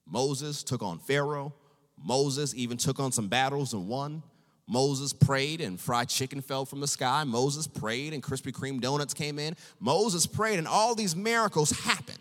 Moses 0.06 0.62
took 0.62 0.84
on 0.84 1.00
Pharaoh. 1.00 1.54
Moses 1.97 2.54
even 2.56 2.78
took 2.78 3.00
on 3.00 3.12
some 3.12 3.28
battles 3.28 3.74
and 3.74 3.88
won. 3.88 4.21
Moses 4.67 5.12
prayed 5.12 5.62
and 5.62 5.80
fried 5.80 6.10
chicken 6.10 6.41
fell 6.41 6.65
from 6.65 6.80
the 6.80 6.88
sky. 6.88 7.24
Moses 7.24 7.67
prayed 7.67 8.13
and 8.13 8.24
Krispy 8.24 8.54
Kreme 8.54 8.80
donuts 8.80 9.13
came 9.13 9.38
in. 9.39 9.56
Moses 9.80 10.26
prayed 10.26 10.60
and 10.60 10.67
all 10.67 10.95
these 10.95 11.15
miracles 11.15 11.71
happened. 11.71 12.17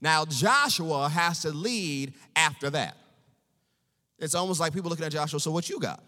Now 0.00 0.24
Joshua 0.24 1.08
has 1.08 1.42
to 1.42 1.50
lead 1.50 2.14
after 2.36 2.70
that. 2.70 2.96
It's 4.18 4.34
almost 4.34 4.60
like 4.60 4.72
people 4.72 4.90
looking 4.90 5.06
at 5.06 5.12
Joshua, 5.12 5.40
so 5.40 5.50
what 5.50 5.68
you 5.68 5.78
got? 5.78 6.02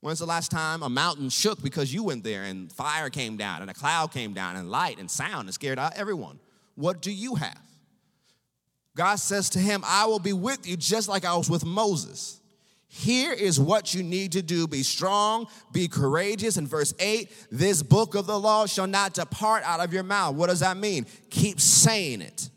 When's 0.00 0.18
the 0.18 0.26
last 0.26 0.50
time 0.50 0.82
a 0.82 0.88
mountain 0.88 1.28
shook 1.28 1.62
because 1.62 1.92
you 1.92 2.02
went 2.04 2.24
there 2.24 2.44
and 2.44 2.72
fire 2.72 3.10
came 3.10 3.36
down 3.36 3.60
and 3.60 3.70
a 3.70 3.74
cloud 3.74 4.12
came 4.12 4.32
down 4.32 4.56
and 4.56 4.70
light 4.70 4.98
and 4.98 5.10
sound 5.10 5.48
and 5.48 5.54
scared 5.54 5.78
out 5.78 5.92
everyone? 5.96 6.38
What 6.74 7.02
do 7.02 7.12
you 7.12 7.34
have? 7.34 7.60
God 8.96 9.16
says 9.16 9.50
to 9.50 9.58
him, 9.58 9.82
I 9.84 10.06
will 10.06 10.18
be 10.18 10.32
with 10.32 10.66
you 10.66 10.76
just 10.76 11.08
like 11.08 11.24
I 11.24 11.36
was 11.36 11.50
with 11.50 11.64
Moses. 11.64 12.39
Here 12.92 13.32
is 13.32 13.60
what 13.60 13.94
you 13.94 14.02
need 14.02 14.32
to 14.32 14.42
do 14.42 14.66
be 14.66 14.82
strong, 14.82 15.46
be 15.70 15.86
courageous. 15.86 16.56
In 16.56 16.66
verse 16.66 16.92
8, 16.98 17.30
this 17.52 17.84
book 17.84 18.16
of 18.16 18.26
the 18.26 18.38
law 18.38 18.66
shall 18.66 18.88
not 18.88 19.14
depart 19.14 19.62
out 19.62 19.78
of 19.78 19.92
your 19.94 20.02
mouth. 20.02 20.34
What 20.34 20.48
does 20.48 20.58
that 20.58 20.76
mean? 20.76 21.06
Keep 21.30 21.60
saying 21.60 22.20
it. 22.20 22.50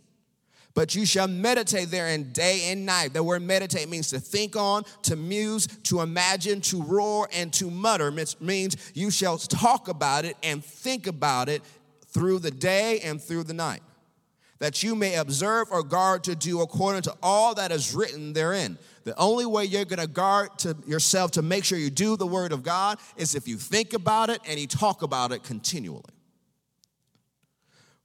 But 0.74 0.96
you 0.96 1.06
shall 1.06 1.28
meditate 1.28 1.92
therein 1.92 2.32
day 2.32 2.72
and 2.72 2.84
night. 2.84 3.14
The 3.14 3.22
word 3.22 3.44
meditate 3.44 3.88
means 3.90 4.10
to 4.10 4.20
think 4.20 4.56
on, 4.56 4.86
to 5.04 5.16
muse, 5.16 5.68
to 5.84 6.02
imagine, 6.02 6.62
to 6.62 6.82
roar, 6.82 7.30
and 7.32 7.54
to 7.54 7.70
mutter. 7.70 8.08
It 8.18 8.36
means 8.42 8.76
you 8.96 9.12
shall 9.12 9.38
talk 9.38 9.88
about 9.88 10.26
it 10.26 10.36
and 10.42 10.66
think 10.66 11.06
about 11.06 11.48
it 11.48 11.62
through 12.08 12.40
the 12.40 12.50
day 12.50 13.02
and 13.02 13.22
through 13.22 13.44
the 13.44 13.54
night 13.54 13.84
that 14.64 14.82
you 14.82 14.96
may 14.96 15.16
observe 15.16 15.68
or 15.72 15.84
guard 15.84 16.24
to 16.24 16.36
do 16.38 16.62
according 16.62 17.02
to 17.02 17.14
all 17.22 17.54
that 17.54 17.70
is 17.70 17.94
written 17.94 18.32
therein. 18.32 18.78
The 19.04 19.18
only 19.18 19.46
way 19.46 19.66
you're 19.66 19.86
going 19.86 20.00
to 20.00 20.08
guard 20.08 20.58
to 20.60 20.78
yourself 20.86 21.32
to 21.32 21.42
make 21.42 21.66
sure 21.66 21.78
you 21.78 21.90
do 21.90 22.16
the 22.16 22.28
word 22.28 22.52
of 22.52 22.64
God 22.64 23.00
is 23.18 23.36
if 23.36 23.48
you 23.48 23.58
think 23.58 23.94
about 23.94 24.30
it 24.30 24.40
and 24.48 24.60
you 24.60 24.68
talk 24.68 25.02
about 25.02 25.32
it 25.32 25.44
continually. 25.44 26.04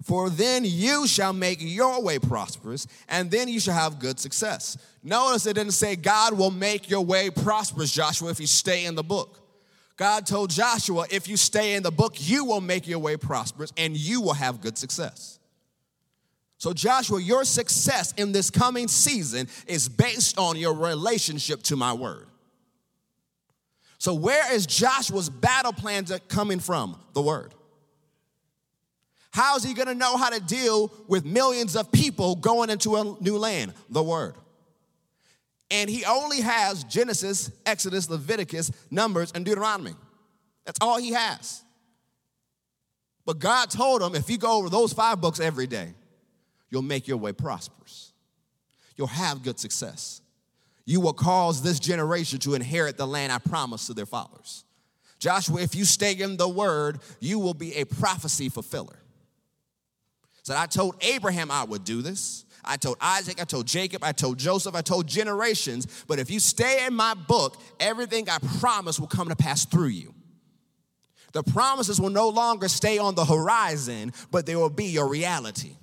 For 0.03 0.31
then 0.31 0.65
you 0.65 1.07
shall 1.07 1.33
make 1.33 1.59
your 1.61 2.01
way 2.01 2.21
prosperous, 2.21 2.87
and 3.09 3.31
then 3.31 3.49
you 3.49 3.59
shall 3.59 3.75
have 3.75 3.99
good 3.99 4.21
success. 4.21 4.79
Notice 5.03 5.47
it 5.47 5.55
didn't 5.55 5.73
say 5.73 5.97
God 5.97 6.39
will 6.39 6.53
make 6.53 6.89
your 6.89 7.05
way 7.05 7.31
prosperous, 7.31 7.91
Joshua, 7.91 8.31
if 8.31 8.39
you 8.39 8.47
stay 8.47 8.85
in 8.85 8.95
the 8.95 9.03
book. 9.03 9.41
God 9.97 10.27
told 10.27 10.51
Joshua, 10.51 11.07
if 11.11 11.27
you 11.27 11.37
stay 11.37 11.75
in 11.75 11.83
the 11.83 11.91
book, 11.91 12.15
you 12.17 12.45
will 12.45 12.61
make 12.61 12.87
your 12.87 13.01
way 13.01 13.17
prosperous 13.17 13.73
and 13.77 13.97
you 13.97 14.21
will 14.21 14.35
have 14.35 14.61
good 14.61 14.79
success. 14.79 15.38
So, 16.59 16.73
Joshua, 16.73 17.23
your 17.23 17.45
success 17.45 18.13
in 18.17 18.33
this 18.33 18.51
coming 18.51 18.89
season 18.89 19.47
is 19.69 19.89
based 19.89 20.39
on 20.39 20.57
your 20.57 20.75
relationship 20.75 21.63
to 21.65 21.77
my 21.77 21.93
word. 21.93 22.27
So, 23.99 24.13
where 24.15 24.53
is 24.53 24.67
Joshua's 24.67 25.31
battle 25.31 25.73
plan 25.73 26.05
coming 26.29 26.59
from? 26.59 26.99
The 27.15 27.23
word. 27.23 27.55
How 29.31 29.57
is 29.57 29.63
he 29.63 29.73
gonna 29.73 29.95
know 29.95 30.17
how 30.17 30.31
to 30.31 30.41
deal 30.41 30.93
with 31.07 31.25
millions 31.25 31.77
of 31.77 31.93
people 31.93 32.35
going 32.35 32.71
into 32.71 32.97
a 32.97 33.17
new 33.21 33.39
land? 33.39 33.73
The 33.89 34.03
word. 34.03 34.35
And 35.71 35.89
he 35.89 36.05
only 36.05 36.41
has 36.41 36.83
Genesis, 36.85 37.53
Exodus, 37.67 38.11
Leviticus, 38.11 38.73
Numbers, 38.91 39.31
and 39.33 39.45
Deuteronomy. 39.45 39.95
That's 40.65 40.79
all 40.81 40.99
he 40.99 41.13
has. 41.13 41.63
But 43.25 43.39
God 43.39 43.71
told 43.71 44.03
him 44.03 44.17
if 44.17 44.29
you 44.29 44.39
go 44.39 44.57
over 44.57 44.71
those 44.71 44.93
five 44.93 45.21
books 45.21 45.39
every 45.39 45.67
day, 45.67 45.95
you'll 46.71 46.83
make 46.83 47.09
your 47.09 47.17
way 47.17 47.33
prosperous. 47.33 48.13
You'll 48.97 49.07
have 49.07 49.43
good 49.43 49.59
success. 49.59 50.21
You 50.85 51.01
will 51.01 51.13
cause 51.13 51.63
this 51.63 51.79
generation 51.79 52.39
to 52.41 52.55
inherit 52.55 52.97
the 52.97 53.07
land 53.07 53.33
I 53.33 53.39
promised 53.39 53.87
to 53.89 53.95
their 53.95 54.07
fathers. 54.07 54.65
Joshua, 55.19 55.61
if 55.61 55.75
you 55.75 55.85
stay 55.85 56.15
in 56.15 56.37
the 56.37 56.49
word, 56.49 57.01
you 57.21 57.39
will 57.39 57.55
be 57.55 57.75
a 57.75 57.85
prophecy 57.85 58.49
fulfiller. 58.49 58.97
So 60.43 60.55
I 60.57 60.67
told 60.67 61.03
Abraham 61.03 61.51
I 61.51 61.65
would 61.65 61.85
do 61.85 62.01
this. 62.01 62.45
I 62.65 62.77
told 62.77 62.97
Isaac, 63.01 63.41
I 63.41 63.45
told 63.45 63.67
Jacob, 63.67 64.03
I 64.03 64.13
told 64.13 64.39
Joseph, 64.39 64.75
I 64.75 64.81
told 64.81 65.07
generations. 65.07 66.05
But 66.07 66.19
if 66.19 66.31
you 66.31 66.41
stay 66.41 66.87
in 66.87 66.95
my 66.95 67.15
book, 67.15 67.61
everything 67.81 68.29
I 68.29 68.39
promise 68.59 68.99
will 68.99 69.09
come 69.09 69.29
to 69.29 69.37
pass 69.37 69.65
through 69.65 69.89
you. 69.89 70.15
The 71.33 71.43
promises 71.43 72.01
will 72.01 72.11
no 72.11 72.29
longer 72.29 72.69
stay 72.69 72.99
on 72.99 73.15
the 73.15 73.25
horizon, 73.25 74.13
but 74.31 74.47
they 74.47 74.57
will 74.57 74.71
be 74.71 74.87
your 74.87 75.09
reality. 75.09 75.77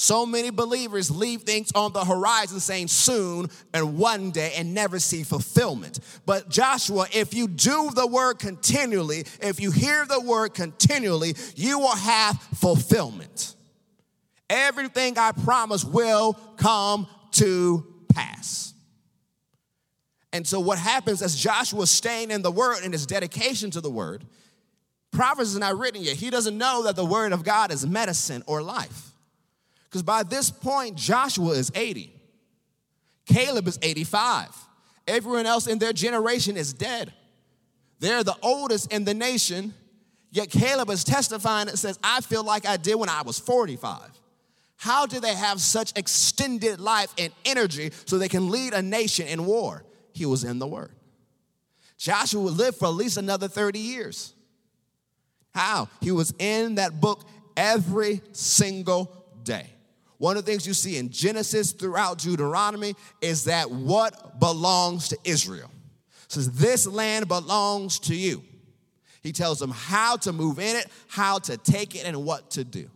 So 0.00 0.24
many 0.24 0.50
believers 0.50 1.10
leave 1.10 1.42
things 1.42 1.72
on 1.74 1.92
the 1.92 2.04
horizon 2.04 2.60
saying 2.60 2.86
soon 2.86 3.48
and 3.74 3.98
one 3.98 4.30
day 4.30 4.52
and 4.56 4.72
never 4.72 5.00
see 5.00 5.24
fulfillment. 5.24 5.98
But 6.24 6.48
Joshua, 6.48 7.08
if 7.12 7.34
you 7.34 7.48
do 7.48 7.90
the 7.92 8.06
word 8.06 8.38
continually, 8.38 9.24
if 9.42 9.58
you 9.60 9.72
hear 9.72 10.06
the 10.06 10.20
word 10.20 10.54
continually, 10.54 11.34
you 11.56 11.80
will 11.80 11.96
have 11.96 12.40
fulfillment. 12.54 13.56
Everything 14.48 15.18
I 15.18 15.32
promise 15.32 15.84
will 15.84 16.34
come 16.58 17.08
to 17.32 17.84
pass. 18.14 18.74
And 20.32 20.46
so, 20.46 20.60
what 20.60 20.78
happens 20.78 21.22
as 21.22 21.34
Joshua 21.34 21.82
is 21.82 21.90
staying 21.90 22.30
in 22.30 22.42
the 22.42 22.52
word 22.52 22.84
and 22.84 22.92
his 22.92 23.04
dedication 23.04 23.72
to 23.72 23.80
the 23.80 23.90
word, 23.90 24.24
Proverbs 25.10 25.54
is 25.54 25.58
not 25.58 25.76
written 25.76 26.02
yet. 26.02 26.14
He 26.14 26.30
doesn't 26.30 26.56
know 26.56 26.84
that 26.84 26.94
the 26.94 27.04
word 27.04 27.32
of 27.32 27.42
God 27.42 27.72
is 27.72 27.84
medicine 27.84 28.44
or 28.46 28.62
life. 28.62 29.07
Because 29.88 30.02
by 30.02 30.22
this 30.22 30.50
point, 30.50 30.96
Joshua 30.96 31.52
is 31.52 31.72
80, 31.74 32.12
Caleb 33.26 33.68
is 33.68 33.78
85. 33.82 34.48
Everyone 35.06 35.46
else 35.46 35.66
in 35.66 35.78
their 35.78 35.94
generation 35.94 36.56
is 36.56 36.74
dead. 36.74 37.12
They're 37.98 38.22
the 38.22 38.36
oldest 38.42 38.92
in 38.92 39.04
the 39.04 39.14
nation, 39.14 39.74
yet 40.30 40.50
Caleb 40.50 40.90
is 40.90 41.02
testifying 41.02 41.68
and 41.68 41.78
says, 41.78 41.98
I 42.02 42.20
feel 42.20 42.44
like 42.44 42.66
I 42.66 42.76
did 42.76 42.96
when 42.96 43.08
I 43.08 43.22
was 43.22 43.38
45. 43.38 44.00
How 44.76 45.06
do 45.06 45.18
they 45.18 45.34
have 45.34 45.60
such 45.60 45.92
extended 45.96 46.78
life 46.78 47.12
and 47.18 47.32
energy 47.44 47.90
so 48.04 48.18
they 48.18 48.28
can 48.28 48.50
lead 48.50 48.74
a 48.74 48.82
nation 48.82 49.26
in 49.26 49.44
war? 49.46 49.84
He 50.12 50.26
was 50.26 50.44
in 50.44 50.58
the 50.58 50.66
Word. 50.66 50.92
Joshua 51.96 52.40
would 52.42 52.54
live 52.54 52.76
for 52.76 52.86
at 52.86 52.94
least 52.94 53.16
another 53.16 53.48
30 53.48 53.78
years. 53.78 54.34
How? 55.52 55.88
He 56.00 56.12
was 56.12 56.32
in 56.38 56.76
that 56.76 57.00
book 57.00 57.24
every 57.56 58.20
single 58.32 59.12
day. 59.42 59.66
One 60.18 60.36
of 60.36 60.44
the 60.44 60.50
things 60.50 60.66
you 60.66 60.74
see 60.74 60.98
in 60.98 61.10
Genesis 61.10 61.72
throughout 61.72 62.18
Deuteronomy 62.18 62.94
is 63.20 63.44
that 63.44 63.70
what 63.70 64.38
belongs 64.40 65.08
to 65.08 65.18
Israel. 65.24 65.70
Says, 66.26 66.50
This 66.52 66.86
land 66.86 67.28
belongs 67.28 67.98
to 68.00 68.14
you. 68.14 68.42
He 69.22 69.32
tells 69.32 69.58
them 69.58 69.70
how 69.70 70.16
to 70.18 70.32
move 70.32 70.58
in 70.58 70.76
it, 70.76 70.86
how 71.08 71.38
to 71.40 71.56
take 71.56 71.94
it, 71.94 72.04
and 72.04 72.24
what 72.24 72.50
to 72.52 72.64
do. 72.64 72.90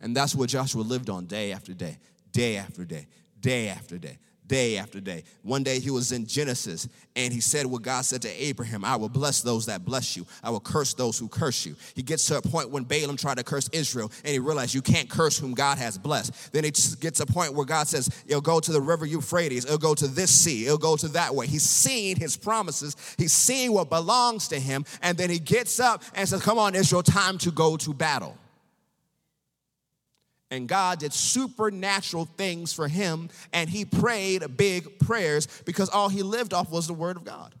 And 0.00 0.16
that's 0.16 0.34
what 0.34 0.48
Joshua 0.48 0.82
lived 0.82 1.10
on 1.10 1.26
day 1.26 1.52
after 1.52 1.74
day, 1.74 1.98
day 2.32 2.56
after 2.56 2.84
day, 2.84 3.06
day 3.40 3.68
after 3.68 3.98
day 3.98 4.18
day 4.52 4.76
after 4.76 5.00
day. 5.00 5.24
One 5.42 5.62
day 5.62 5.80
he 5.80 5.90
was 5.90 6.12
in 6.12 6.26
Genesis 6.26 6.86
and 7.16 7.32
he 7.32 7.40
said 7.40 7.64
what 7.64 7.80
God 7.80 8.04
said 8.04 8.20
to 8.20 8.28
Abraham 8.28 8.84
I 8.84 8.96
will 8.96 9.08
bless 9.08 9.40
those 9.40 9.64
that 9.64 9.82
bless 9.82 10.14
you, 10.14 10.26
I 10.44 10.50
will 10.50 10.60
curse 10.60 10.92
those 10.92 11.18
who 11.18 11.26
curse 11.26 11.64
you. 11.64 11.74
He 11.94 12.02
gets 12.02 12.26
to 12.26 12.36
a 12.36 12.42
point 12.42 12.68
when 12.68 12.84
Balaam 12.84 13.16
tried 13.16 13.38
to 13.38 13.44
curse 13.44 13.70
Israel 13.72 14.12
and 14.24 14.32
he 14.32 14.38
realized 14.38 14.74
you 14.74 14.82
can't 14.82 15.08
curse 15.08 15.38
whom 15.38 15.54
God 15.54 15.78
has 15.78 15.96
blessed. 15.96 16.52
Then 16.52 16.64
he 16.64 16.70
gets 16.70 17.20
a 17.20 17.26
point 17.26 17.54
where 17.54 17.64
God 17.64 17.88
says, 17.88 18.10
It'll 18.26 18.42
go 18.42 18.60
to 18.60 18.72
the 18.72 18.80
river 18.80 19.06
Euphrates, 19.06 19.64
it'll 19.64 19.78
go 19.78 19.94
to 19.94 20.06
this 20.06 20.30
sea, 20.30 20.66
it'll 20.66 20.76
go 20.76 20.96
to 20.96 21.08
that 21.08 21.34
way. 21.34 21.46
He's 21.46 21.62
seeing 21.62 22.16
his 22.16 22.36
promises, 22.36 22.94
he's 23.16 23.32
seeing 23.32 23.72
what 23.72 23.88
belongs 23.88 24.48
to 24.48 24.60
him, 24.60 24.84
and 25.00 25.16
then 25.16 25.30
he 25.30 25.38
gets 25.38 25.80
up 25.80 26.04
and 26.14 26.28
says, 26.28 26.42
Come 26.42 26.58
on, 26.58 26.74
Israel, 26.74 27.02
time 27.02 27.38
to 27.38 27.50
go 27.50 27.78
to 27.78 27.94
battle 27.94 28.36
and 30.52 30.68
God 30.68 30.98
did 30.98 31.14
supernatural 31.14 32.26
things 32.26 32.74
for 32.74 32.86
him, 32.86 33.30
and 33.54 33.70
he 33.70 33.86
prayed 33.86 34.58
big 34.58 34.98
prayers 34.98 35.48
because 35.64 35.88
all 35.88 36.10
he 36.10 36.22
lived 36.22 36.52
off 36.52 36.70
was 36.70 36.86
the 36.86 36.92
Word 36.92 37.16
of 37.16 37.24
God. 37.24 37.54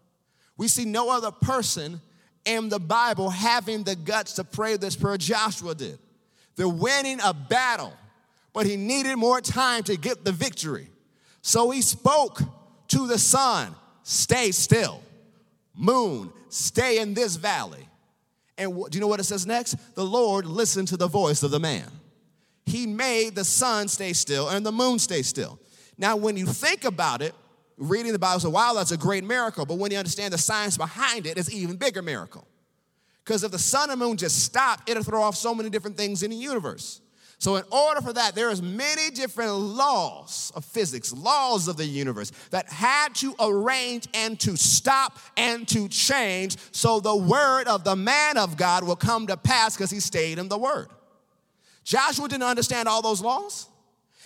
We 0.58 0.68
see 0.68 0.84
no 0.84 1.08
other 1.10 1.30
person 1.30 2.02
in 2.44 2.68
the 2.68 2.78
Bible 2.78 3.30
having 3.30 3.82
the 3.82 3.96
guts 3.96 4.34
to 4.34 4.44
pray 4.44 4.76
this 4.76 4.94
prayer 4.94 5.16
Joshua 5.16 5.74
did. 5.74 5.98
They're 6.56 6.68
winning 6.68 7.18
a 7.24 7.32
battle, 7.32 7.94
but 8.52 8.66
he 8.66 8.76
needed 8.76 9.16
more 9.16 9.40
time 9.40 9.84
to 9.84 9.96
get 9.96 10.26
the 10.26 10.32
victory. 10.32 10.90
So 11.40 11.70
he 11.70 11.80
spoke 11.80 12.42
to 12.88 13.06
the 13.06 13.18
sun, 13.18 13.74
stay 14.02 14.50
still. 14.50 15.00
Moon, 15.74 16.30
stay 16.50 16.98
in 16.98 17.14
this 17.14 17.36
valley. 17.36 17.88
And 18.58 18.74
do 18.74 18.88
you 18.92 19.00
know 19.00 19.06
what 19.06 19.18
it 19.18 19.24
says 19.24 19.46
next? 19.46 19.76
The 19.94 20.04
Lord 20.04 20.44
listened 20.44 20.88
to 20.88 20.98
the 20.98 21.08
voice 21.08 21.42
of 21.42 21.50
the 21.50 21.58
man 21.58 21.90
he 22.66 22.86
made 22.86 23.34
the 23.34 23.44
sun 23.44 23.88
stay 23.88 24.12
still 24.12 24.48
and 24.48 24.64
the 24.64 24.72
moon 24.72 24.98
stay 24.98 25.22
still. 25.22 25.58
Now, 25.98 26.16
when 26.16 26.36
you 26.36 26.46
think 26.46 26.84
about 26.84 27.22
it, 27.22 27.34
reading 27.76 28.12
the 28.12 28.18
Bible, 28.18 28.40
so 28.40 28.50
wow, 28.50 28.72
that's 28.74 28.92
a 28.92 28.96
great 28.96 29.24
miracle. 29.24 29.66
But 29.66 29.78
when 29.78 29.90
you 29.90 29.98
understand 29.98 30.32
the 30.32 30.38
science 30.38 30.76
behind 30.76 31.26
it, 31.26 31.38
it's 31.38 31.48
an 31.48 31.54
even 31.54 31.76
bigger 31.76 32.02
miracle. 32.02 32.46
Because 33.24 33.44
if 33.44 33.52
the 33.52 33.58
sun 33.58 33.90
and 33.90 34.00
moon 34.00 34.16
just 34.16 34.42
stopped, 34.42 34.88
it'll 34.88 35.02
throw 35.02 35.22
off 35.22 35.36
so 35.36 35.54
many 35.54 35.70
different 35.70 35.96
things 35.96 36.22
in 36.22 36.30
the 36.30 36.36
universe. 36.36 37.00
So, 37.38 37.56
in 37.56 37.64
order 37.72 38.00
for 38.00 38.12
that, 38.12 38.36
there 38.36 38.50
is 38.50 38.62
many 38.62 39.10
different 39.10 39.52
laws 39.52 40.52
of 40.54 40.64
physics, 40.64 41.12
laws 41.12 41.66
of 41.66 41.76
the 41.76 41.84
universe 41.84 42.30
that 42.50 42.68
had 42.68 43.16
to 43.16 43.34
arrange 43.40 44.06
and 44.14 44.38
to 44.40 44.56
stop 44.56 45.18
and 45.36 45.66
to 45.68 45.88
change 45.88 46.56
so 46.70 47.00
the 47.00 47.16
word 47.16 47.66
of 47.66 47.82
the 47.82 47.96
man 47.96 48.38
of 48.38 48.56
God 48.56 48.84
will 48.84 48.94
come 48.94 49.26
to 49.26 49.36
pass 49.36 49.76
because 49.76 49.90
he 49.90 49.98
stayed 49.98 50.38
in 50.38 50.48
the 50.48 50.58
word. 50.58 50.86
Joshua 51.84 52.28
didn't 52.28 52.44
understand 52.44 52.88
all 52.88 53.02
those 53.02 53.20
laws. 53.20 53.68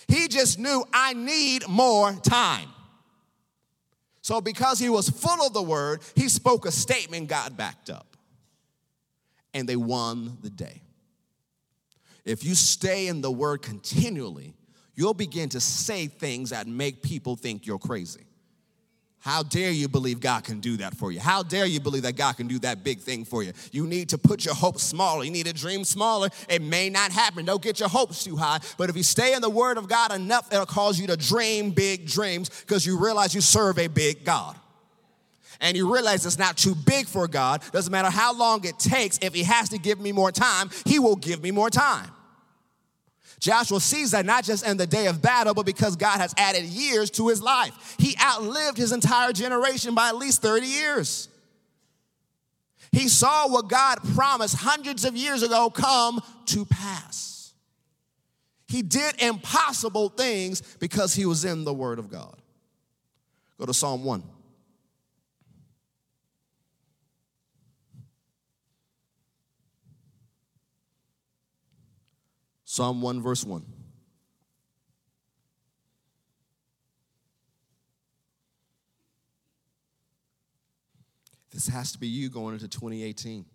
He 0.07 0.27
just 0.27 0.59
knew, 0.59 0.83
I 0.93 1.13
need 1.13 1.67
more 1.67 2.13
time. 2.13 2.69
So, 4.21 4.41
because 4.41 4.79
he 4.79 4.89
was 4.89 5.09
full 5.09 5.45
of 5.45 5.53
the 5.53 5.61
word, 5.61 6.01
he 6.15 6.29
spoke 6.29 6.65
a 6.65 6.71
statement 6.71 7.29
God 7.29 7.55
backed 7.57 7.89
up. 7.89 8.17
And 9.53 9.67
they 9.67 9.75
won 9.75 10.37
the 10.41 10.49
day. 10.49 10.81
If 12.25 12.43
you 12.43 12.53
stay 12.53 13.07
in 13.07 13.21
the 13.21 13.31
word 13.31 13.61
continually, 13.61 14.53
you'll 14.95 15.13
begin 15.13 15.49
to 15.49 15.61
say 15.61 16.07
things 16.07 16.49
that 16.49 16.67
make 16.67 17.01
people 17.01 17.37
think 17.37 17.65
you're 17.65 17.79
crazy. 17.79 18.25
How 19.27 19.43
dare 19.43 19.71
you 19.71 19.89
believe 19.89 20.21
God 20.21 20.45
can 20.45 20.61
do 20.61 20.77
that 20.77 20.95
for 20.95 21.11
you? 21.11 21.19
How 21.19 21.43
dare 21.43 21.65
you 21.65 21.81
believe 21.81 22.03
that 22.03 22.15
God 22.15 22.37
can 22.37 22.47
do 22.47 22.59
that 22.59 22.85
big 22.85 23.01
thing 23.01 23.25
for 23.25 23.43
you? 23.43 23.51
You 23.73 23.85
need 23.85 24.07
to 24.09 24.17
put 24.17 24.45
your 24.45 24.53
hopes 24.55 24.83
smaller. 24.83 25.25
You 25.25 25.31
need 25.31 25.47
to 25.47 25.53
dream 25.53 25.83
smaller. 25.83 26.29
It 26.47 26.61
may 26.61 26.89
not 26.89 27.11
happen. 27.11 27.43
Don't 27.43 27.61
get 27.61 27.81
your 27.81 27.89
hopes 27.89 28.23
too 28.23 28.37
high. 28.37 28.59
But 28.77 28.89
if 28.89 28.95
you 28.95 29.03
stay 29.03 29.33
in 29.33 29.41
the 29.41 29.49
Word 29.49 29.77
of 29.77 29.89
God 29.89 30.13
enough, 30.13 30.53
it'll 30.53 30.65
cause 30.65 30.97
you 30.97 31.07
to 31.07 31.17
dream 31.17 31.71
big 31.71 32.07
dreams 32.07 32.49
because 32.61 32.85
you 32.85 32.97
realize 32.97 33.35
you 33.35 33.41
serve 33.41 33.79
a 33.79 33.87
big 33.87 34.23
God. 34.23 34.55
And 35.59 35.75
you 35.75 35.93
realize 35.93 36.25
it's 36.25 36.39
not 36.39 36.55
too 36.55 36.73
big 36.73 37.05
for 37.05 37.27
God. 37.27 37.63
Doesn't 37.73 37.91
matter 37.91 38.09
how 38.09 38.33
long 38.33 38.63
it 38.63 38.79
takes, 38.79 39.19
if 39.21 39.33
He 39.33 39.43
has 39.43 39.67
to 39.69 39.77
give 39.77 39.99
me 39.99 40.13
more 40.13 40.31
time, 40.31 40.69
He 40.85 40.99
will 40.99 41.17
give 41.17 41.43
me 41.43 41.51
more 41.51 41.69
time. 41.69 42.09
Joshua 43.39 43.79
sees 43.79 44.11
that 44.11 44.25
not 44.25 44.43
just 44.43 44.65
in 44.65 44.77
the 44.77 44.87
day 44.87 45.07
of 45.07 45.21
battle, 45.21 45.53
but 45.53 45.65
because 45.65 45.95
God 45.95 46.17
has 46.17 46.33
added 46.37 46.63
years 46.63 47.11
to 47.11 47.27
his 47.27 47.41
life. 47.41 47.95
He 47.99 48.15
outlived 48.21 48.77
his 48.77 48.91
entire 48.91 49.31
generation 49.31 49.93
by 49.93 50.09
at 50.09 50.15
least 50.15 50.41
30 50.41 50.65
years. 50.65 51.29
He 52.91 53.07
saw 53.09 53.47
what 53.47 53.67
God 53.67 53.99
promised 54.15 54.55
hundreds 54.55 55.05
of 55.05 55.15
years 55.15 55.43
ago 55.43 55.69
come 55.69 56.21
to 56.47 56.65
pass. 56.65 57.53
He 58.67 58.81
did 58.81 59.21
impossible 59.21 60.09
things 60.09 60.61
because 60.79 61.13
he 61.13 61.25
was 61.25 61.45
in 61.45 61.63
the 61.63 61.73
Word 61.73 61.99
of 61.99 62.09
God. 62.09 62.35
Go 63.59 63.65
to 63.65 63.73
Psalm 63.73 64.03
1. 64.03 64.23
Psalm 72.77 73.01
1, 73.01 73.23
verse 73.23 73.43
1. 73.43 73.65
This 81.51 81.67
has 81.69 81.91
to 81.93 81.97
be 81.97 82.07
you 82.07 82.29
going 82.29 82.53
into 82.53 82.67
2018, 82.67 83.45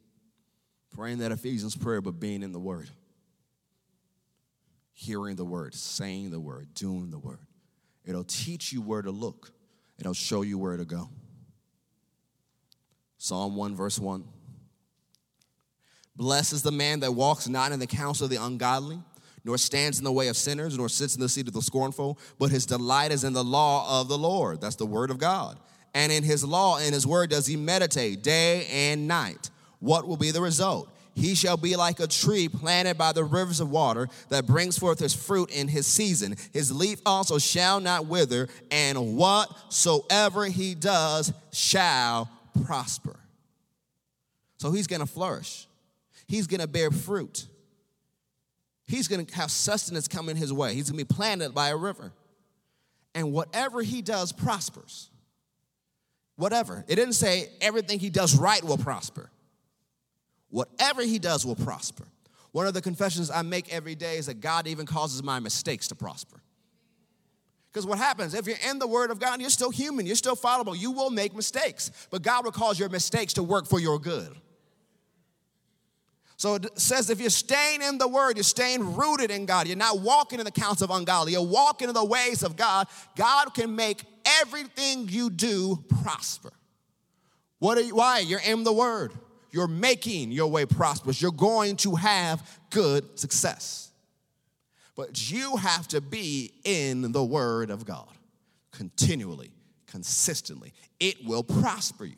praying 0.90 1.18
that 1.18 1.30
Ephesians 1.30 1.76
prayer, 1.76 2.00
but 2.00 2.18
being 2.18 2.42
in 2.42 2.50
the 2.50 2.58
Word, 2.58 2.90
hearing 4.92 5.37
the 5.37 5.44
Word, 5.44 5.72
saying 5.72 6.32
the 6.32 6.40
Word, 6.40 6.74
doing 6.74 7.12
the 7.12 7.18
Word. 7.20 7.46
It'll 8.04 8.24
teach 8.24 8.72
you 8.72 8.82
where 8.82 9.02
to 9.02 9.12
look, 9.12 9.52
it'll 10.00 10.14
show 10.14 10.42
you 10.42 10.58
where 10.58 10.76
to 10.76 10.85
go. 10.85 11.11
Psalm 13.18 13.54
1, 13.54 13.76
verse 13.76 14.00
1. 14.00 14.24
Blessed 16.16 16.54
is 16.54 16.62
the 16.62 16.72
man 16.72 16.98
that 17.00 17.12
walks 17.12 17.46
not 17.46 17.70
in 17.70 17.78
the 17.78 17.87
counsel 17.87 18.24
of 18.24 18.30
the 18.30 18.42
ungodly 18.42 19.00
nor 19.44 19.59
stands 19.59 19.98
in 19.98 20.05
the 20.05 20.12
way 20.12 20.28
of 20.28 20.37
sinners, 20.37 20.76
nor 20.76 20.88
sits 20.88 21.14
in 21.14 21.20
the 21.20 21.28
seat 21.28 21.48
of 21.48 21.55
the 21.55 21.62
scornful, 21.62 22.18
but 22.38 22.50
his 22.50 22.66
delight 22.66 23.12
is 23.12 23.24
in 23.24 23.33
the 23.33 23.44
law 23.44 24.00
of 24.00 24.09
the 24.09 24.18
Lord. 24.18 24.61
That's 24.61 24.76
the 24.76 24.87
word 24.87 25.11
of 25.11 25.18
God. 25.18 25.59
And 25.94 26.12
in 26.12 26.22
his 26.22 26.44
law 26.44 26.78
and 26.78 26.94
his 26.94 27.07
word 27.07 27.31
does 27.31 27.46
he 27.46 27.57
meditate 27.57 28.22
day 28.22 28.66
and 28.70 29.09
night. 29.09 29.50
What 29.81 30.07
will 30.07 30.16
be 30.16 30.31
the 30.31 30.40
result? 30.40 30.88
He 31.14 31.35
shall 31.35 31.59
be 31.59 31.76
like 31.76 32.00
a 32.00 32.07
tree 32.07 32.48
planted 32.48 32.96
by 32.96 33.12
the 33.12 33.24
rivers 33.24 33.61
of 33.61 33.70
water 33.70 34.09
that 34.31 34.46
brings 34.46 34.78
forth 34.78 34.98
his 34.98 35.12
fruit 35.12 35.50
in 35.50 35.68
his 35.68 35.87
season. 35.87 36.37
His 36.52 36.72
leaf 36.72 37.00
also 37.05 37.38
shall 37.38 37.81
not 37.81 38.07
wither, 38.07 38.48
and 38.70 39.16
whatsoever 39.18 40.46
he 40.46 40.74
does 40.74 41.33
shall 41.52 42.31
prosper. 42.64 43.16
So 44.57 44.72
he's 44.72 44.87
gonna 44.87 45.05
flourish, 45.05 45.66
he's 46.26 46.46
gonna 46.46 46.68
bear 46.68 46.90
fruit 46.90 47.46
he's 48.92 49.09
going 49.09 49.24
to 49.24 49.35
have 49.35 49.50
sustenance 49.50 50.07
coming 50.07 50.37
his 50.37 50.52
way. 50.52 50.74
He's 50.74 50.90
going 50.90 50.98
to 50.98 51.05
be 51.05 51.14
planted 51.14 51.55
by 51.55 51.68
a 51.68 51.76
river. 51.76 52.12
And 53.14 53.33
whatever 53.33 53.83
he 53.83 54.02
does 54.02 54.33
prospers. 54.33 55.11
Whatever. 56.37 56.85
It 56.88 56.96
didn't 56.96 57.14
say 57.14 57.48
everything 57.61 57.98
he 57.98 58.11
does 58.11 58.37
right 58.37 58.62
will 58.62 58.78
prosper. 58.78 59.31
Whatever 60.50 61.02
he 61.02 61.18
does 61.18 61.46
will 61.46 61.57
prosper. 61.57 62.05
One 62.52 62.66
of 62.66 62.74
the 62.74 62.83
confessions 62.83 63.31
I 63.31 63.42
make 63.42 63.72
every 63.72 63.94
day 63.94 64.18
is 64.18 64.26
that 64.26 64.40
God 64.40 64.66
even 64.66 64.85
causes 64.85 65.22
my 65.22 65.40
mistakes 65.40 65.88
to 65.88 65.94
prosper. 65.94 66.42
Because 67.72 67.87
what 67.87 67.96
happens, 67.96 68.35
if 68.35 68.46
you're 68.46 68.57
in 68.68 68.78
the 68.78 68.87
Word 68.87 69.11
of 69.11 69.18
God, 69.18 69.40
you're 69.40 69.48
still 69.48 69.70
human, 69.70 70.05
you're 70.05 70.14
still 70.14 70.37
fallible, 70.37 70.76
you 70.76 70.90
will 70.90 71.09
make 71.09 71.35
mistakes. 71.35 71.90
But 72.11 72.20
God 72.20 72.44
will 72.44 72.52
cause 72.52 72.78
your 72.78 72.90
mistakes 72.90 73.33
to 73.35 73.42
work 73.42 73.66
for 73.66 73.81
your 73.81 73.98
good. 73.98 74.37
So 76.42 76.57
it 76.57 76.76
says 76.76 77.09
if 77.09 77.20
you're 77.20 77.31
staying 77.31 77.83
in 77.83 77.98
the 77.98 78.09
word, 78.09 78.37
you're 78.37 78.42
staying 78.42 78.96
rooted 78.96 79.31
in 79.31 79.46
God, 79.46 79.68
you're 79.68 79.76
not 79.76 80.00
walking 80.00 80.40
in 80.40 80.44
the 80.44 80.50
counts 80.50 80.83
of 80.83 80.90
ungodly, 80.90 81.35
you're 81.35 81.46
walking 81.46 81.87
in 81.87 81.94
the 81.94 82.05
ways 82.05 82.42
of 82.42 82.57
God, 82.57 82.88
God 83.14 83.55
can 83.55 83.76
make 83.76 84.02
everything 84.40 85.09
you 85.09 85.31
do 85.31 85.85
prosper. 86.02 86.50
What 87.61 87.78
are 87.78 87.83
you, 87.83 87.94
why? 87.94 88.18
You're 88.18 88.40
in 88.44 88.64
the 88.64 88.72
word. 88.72 89.12
You're 89.52 89.68
making 89.68 90.33
your 90.33 90.48
way 90.48 90.66
prosperous. 90.66 91.22
You're 91.22 91.31
going 91.31 91.76
to 91.76 91.94
have 91.94 92.59
good 92.70 93.16
success. 93.20 93.92
But 94.96 95.31
you 95.31 95.59
have 95.59 95.87
to 95.88 96.00
be 96.00 96.55
in 96.64 97.12
the 97.12 97.22
word 97.22 97.70
of 97.70 97.87
God 97.87 98.09
continually, 98.72 99.52
consistently. 99.87 100.72
It 100.98 101.24
will 101.24 101.44
prosper 101.44 102.05
you. 102.05 102.16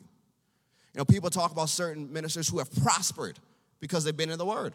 You 0.95 0.97
know, 0.97 1.05
people 1.05 1.29
talk 1.29 1.51
about 1.51 1.69
certain 1.69 2.11
ministers 2.11 2.49
who 2.49 2.57
have 2.57 2.73
prospered 2.73 3.37
because 3.85 4.03
they've 4.03 4.17
been 4.17 4.31
in 4.31 4.39
the 4.39 4.45
Word. 4.45 4.73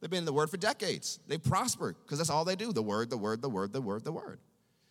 They've 0.00 0.10
been 0.10 0.18
in 0.18 0.24
the 0.26 0.34
Word 0.34 0.50
for 0.50 0.58
decades. 0.58 1.18
They 1.26 1.38
prosper 1.38 1.94
because 2.02 2.18
that's 2.18 2.28
all 2.28 2.44
they 2.44 2.56
do 2.56 2.74
the 2.74 2.82
Word, 2.82 3.08
the 3.08 3.16
Word, 3.16 3.40
the 3.40 3.48
Word, 3.48 3.72
the 3.72 3.80
Word, 3.80 4.04
the 4.04 4.12
Word. 4.12 4.38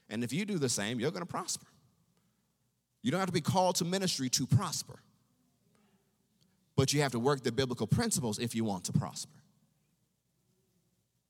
And 0.10 0.24
if 0.24 0.34
you 0.34 0.44
do 0.44 0.58
the 0.58 0.70
same, 0.70 1.00
you're 1.00 1.12
going 1.12 1.26
to 1.26 1.32
prosper. 1.32 1.68
You 3.04 3.12
don't 3.12 3.20
have 3.20 3.30
to 3.30 3.34
be 3.34 3.42
called 3.42 3.76
to 3.76 3.86
ministry 3.86 4.28
to 4.30 4.48
prosper, 4.48 5.04
but 6.76 6.94
you 6.94 7.02
have 7.02 7.12
to 7.12 7.20
work 7.20 7.44
the 7.44 7.52
biblical 7.52 7.86
principles 7.86 8.40
if 8.40 8.56
you 8.56 8.64
want 8.64 8.86
to 8.86 8.94
prosper. 8.94 9.38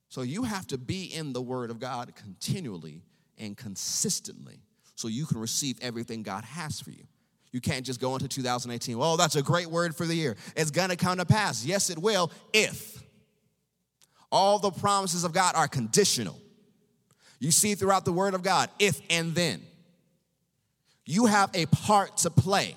So 0.07 0.21
you 0.21 0.43
have 0.43 0.65
to 0.67 0.77
be 0.77 1.03
in 1.03 1.33
the 1.33 1.41
Word 1.41 1.69
of 1.69 1.79
God 1.79 2.15
continually 2.15 3.03
and 3.37 3.57
consistently 3.57 4.61
so 4.95 5.09
you 5.09 5.25
can 5.25 5.39
receive 5.39 5.77
everything 5.81 6.23
God 6.23 6.45
has 6.45 6.79
for 6.79 6.91
you. 6.91 7.03
You 7.51 7.61
can't 7.61 7.85
just 7.85 7.99
go 7.99 8.13
into 8.13 8.27
2018, 8.27 8.97
well, 8.97 9.17
that's 9.17 9.35
a 9.35 9.41
great 9.41 9.67
word 9.67 9.95
for 9.95 10.05
the 10.05 10.13
year. 10.13 10.35
It's 10.55 10.71
gonna 10.71 10.95
come 10.95 11.17
to 11.17 11.25
pass. 11.25 11.65
Yes, 11.65 11.89
it 11.89 11.97
will, 11.97 12.31
if. 12.53 13.01
All 14.31 14.59
the 14.59 14.71
promises 14.71 15.23
of 15.23 15.33
God 15.33 15.55
are 15.55 15.67
conditional. 15.67 16.39
You 17.39 17.51
see 17.51 17.73
throughout 17.73 18.05
the 18.05 18.13
word 18.13 18.33
of 18.33 18.43
God, 18.43 18.69
if 18.77 19.01
and 19.09 19.33
then. 19.33 19.61
You 21.05 21.25
have 21.25 21.49
a 21.55 21.65
part 21.65 22.17
to 22.17 22.29
play, 22.29 22.75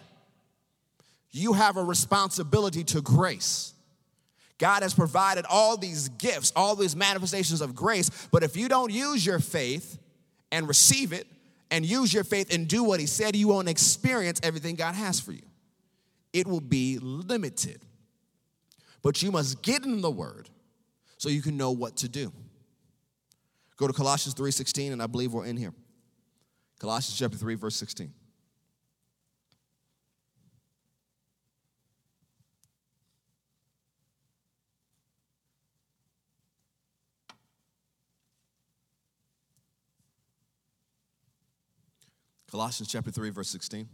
you 1.31 1.53
have 1.53 1.77
a 1.77 1.85
responsibility 1.85 2.85
to 2.85 3.03
grace. 3.03 3.75
God 4.59 4.83
has 4.85 4.95
provided 4.95 5.45
all 5.51 5.77
these 5.77 6.09
gifts, 6.09 6.53
all 6.55 6.77
these 6.77 6.95
manifestations 6.95 7.61
of 7.61 7.75
grace, 7.75 8.09
but 8.31 8.45
if 8.45 8.57
you 8.57 8.69
don't 8.69 8.93
use 8.93 9.27
your 9.27 9.41
faith 9.41 9.99
and 10.53 10.69
receive 10.69 11.13
it, 11.13 11.27
and 11.73 11.87
use 11.87 12.13
your 12.13 12.23
faith 12.23 12.55
and 12.55 12.69
do 12.69 12.85
what 12.85 13.01
he 13.01 13.07
said, 13.07 13.35
you 13.35 13.49
won't 13.49 13.69
experience 13.69 14.39
everything 14.43 14.77
God 14.77 14.95
has 14.95 15.19
for 15.19 15.33
you. 15.33 15.43
It 16.33 16.47
will 16.47 16.61
be 16.61 16.99
limited. 17.01 17.83
But 19.03 19.23
you 19.23 19.33
must 19.33 19.63
get 19.63 19.85
in 19.85 20.03
the 20.03 20.11
word 20.11 20.51
so 21.17 21.31
you 21.31 21.41
can 21.41 21.57
know 21.57 21.73
what 21.73 21.97
to 21.97 22.09
do. 22.09 22.31
Go 23.79 23.87
to 23.87 23.93
Colossians 23.93 24.35
3:16 24.35 24.93
and 24.93 25.03
I 25.03 25.07
believe 25.07 25.33
we're 25.33 25.47
in 25.47 25.57
here. 25.57 25.73
Colossians 26.79 27.19
chapter 27.19 27.39
3 27.39 27.55
verse 27.55 27.75
16. 27.77 28.13
Colossians 42.53 42.93
chapter 42.93 43.11
3, 43.11 43.31
verse 43.31 43.49
16. 43.49 43.88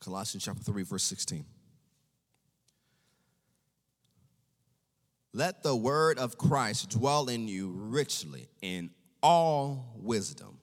Colossians 0.00 0.44
chapter 0.44 0.64
3, 0.64 0.82
verse 0.82 1.04
16. 1.04 1.44
Let 5.32 5.62
the 5.62 5.76
word 5.76 6.18
of 6.18 6.36
Christ 6.36 6.90
dwell 6.90 7.28
in 7.28 7.46
you 7.46 7.70
richly 7.70 8.48
in 8.60 8.90
all 9.22 9.94
wisdom, 9.94 10.58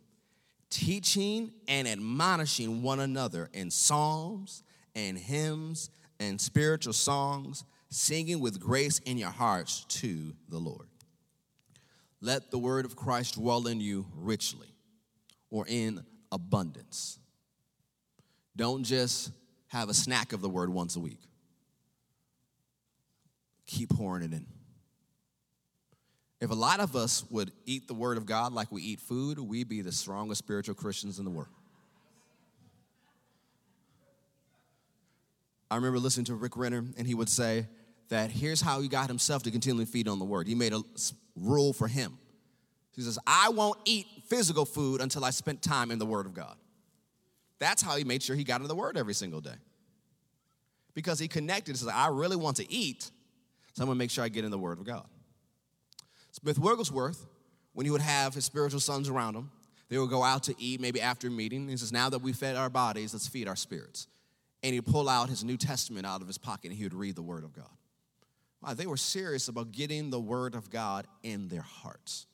teaching 0.69 1.53
and 1.69 1.87
admonishing 1.87 2.81
one 2.83 2.99
another 2.99 3.49
in 3.53 3.71
psalms 3.71 4.63
and 4.95 5.17
hymns 5.17 5.89
and 6.19 6.39
spiritual 6.39 6.93
songs, 6.93 7.63
singing 7.89 8.39
with 8.39 8.59
grace 8.59 8.99
in 8.99 9.17
your 9.17 9.29
hearts 9.29 9.85
to 9.85 10.33
the 10.49 10.59
Lord. 10.59 10.87
Let 12.21 12.51
the 12.51 12.59
word 12.59 12.85
of 12.85 12.95
Christ 12.95 13.35
dwell 13.35 13.67
in 13.67 13.81
you 13.81 14.05
richly 14.15 14.67
or 15.49 15.65
in 15.67 16.03
abundance. 16.31 17.17
Don't 18.55 18.83
just 18.83 19.31
have 19.67 19.89
a 19.89 19.93
snack 19.93 20.33
of 20.33 20.41
the 20.41 20.49
word 20.49 20.69
once 20.69 20.95
a 20.95 20.99
week. 20.99 21.21
Keep 23.65 23.89
pouring 23.89 24.23
it 24.23 24.33
in. 24.33 24.45
If 26.41 26.49
a 26.49 26.55
lot 26.55 26.79
of 26.79 26.95
us 26.95 27.23
would 27.29 27.51
eat 27.65 27.87
the 27.87 27.93
word 27.93 28.17
of 28.17 28.25
God 28.25 28.51
like 28.51 28.71
we 28.71 28.81
eat 28.81 28.99
food, 28.99 29.39
we'd 29.39 29.69
be 29.69 29.81
the 29.81 29.91
strongest 29.91 30.39
spiritual 30.39 30.75
Christians 30.75 31.19
in 31.19 31.25
the 31.25 31.31
world. 31.31 31.49
I 35.71 35.75
remember 35.75 35.99
listening 35.99 36.25
to 36.25 36.35
Rick 36.35 36.57
Renner, 36.57 36.83
and 36.97 37.07
he 37.07 37.15
would 37.15 37.29
say 37.29 37.65
that 38.09 38.29
here's 38.29 38.59
how 38.59 38.81
he 38.81 38.89
got 38.89 39.07
himself 39.07 39.43
to 39.43 39.51
continually 39.51 39.85
feed 39.85 40.09
on 40.09 40.19
the 40.19 40.25
word. 40.25 40.45
He 40.45 40.53
made 40.53 40.73
a 40.73 40.81
rule 41.37 41.71
for 41.71 41.87
him. 41.87 42.17
He 42.93 43.01
says, 43.01 43.17
I 43.25 43.47
won't 43.49 43.79
eat 43.85 44.05
physical 44.27 44.65
food 44.65 44.99
until 44.99 45.23
I 45.23 45.29
spent 45.29 45.61
time 45.61 45.89
in 45.89 45.97
the 45.97 46.05
word 46.05 46.25
of 46.25 46.33
God. 46.33 46.57
That's 47.57 47.81
how 47.81 47.95
he 47.95 48.03
made 48.03 48.21
sure 48.21 48.35
he 48.35 48.43
got 48.43 48.59
in 48.59 48.67
the 48.67 48.75
word 48.75 48.97
every 48.97 49.13
single 49.13 49.39
day. 49.39 49.55
Because 50.93 51.19
he 51.19 51.29
connected, 51.29 51.71
he 51.71 51.77
says, 51.77 51.87
I 51.87 52.09
really 52.09 52.35
want 52.35 52.57
to 52.57 52.69
eat, 52.69 53.09
so 53.71 53.83
I'm 53.83 53.87
gonna 53.87 53.97
make 53.97 54.11
sure 54.11 54.25
I 54.25 54.29
get 54.29 54.43
in 54.43 54.51
the 54.51 54.57
word 54.57 54.77
of 54.77 54.83
God. 54.83 55.05
Smith 56.31 56.59
Wigglesworth, 56.59 57.25
when 57.71 57.85
he 57.85 57.91
would 57.91 58.01
have 58.01 58.33
his 58.33 58.43
spiritual 58.43 58.81
sons 58.81 59.07
around 59.07 59.37
him, 59.37 59.51
they 59.87 59.97
would 59.97 60.09
go 60.09 60.21
out 60.21 60.43
to 60.43 60.55
eat 60.61 60.81
maybe 60.81 60.99
after 60.99 61.29
a 61.29 61.31
meeting. 61.31 61.69
He 61.69 61.77
says, 61.77 61.93
Now 61.93 62.09
that 62.09 62.19
we 62.19 62.33
fed 62.33 62.57
our 62.57 62.69
bodies, 62.69 63.13
let's 63.13 63.29
feed 63.29 63.47
our 63.47 63.55
spirits 63.55 64.07
and 64.63 64.73
he'd 64.73 64.85
pull 64.85 65.09
out 65.09 65.29
his 65.29 65.43
New 65.43 65.57
Testament 65.57 66.05
out 66.05 66.21
of 66.21 66.27
his 66.27 66.37
pocket 66.37 66.69
and 66.69 66.77
he 66.77 66.83
would 66.83 66.93
read 66.93 67.15
the 67.15 67.21
Word 67.21 67.43
of 67.43 67.53
God. 67.53 67.65
Wow, 68.61 68.73
they 68.75 68.85
were 68.85 68.97
serious 68.97 69.47
about 69.47 69.71
getting 69.71 70.09
the 70.09 70.19
Word 70.19 70.53
of 70.53 70.69
God 70.69 71.07
in 71.23 71.47
their 71.47 71.61
hearts. 71.61 72.27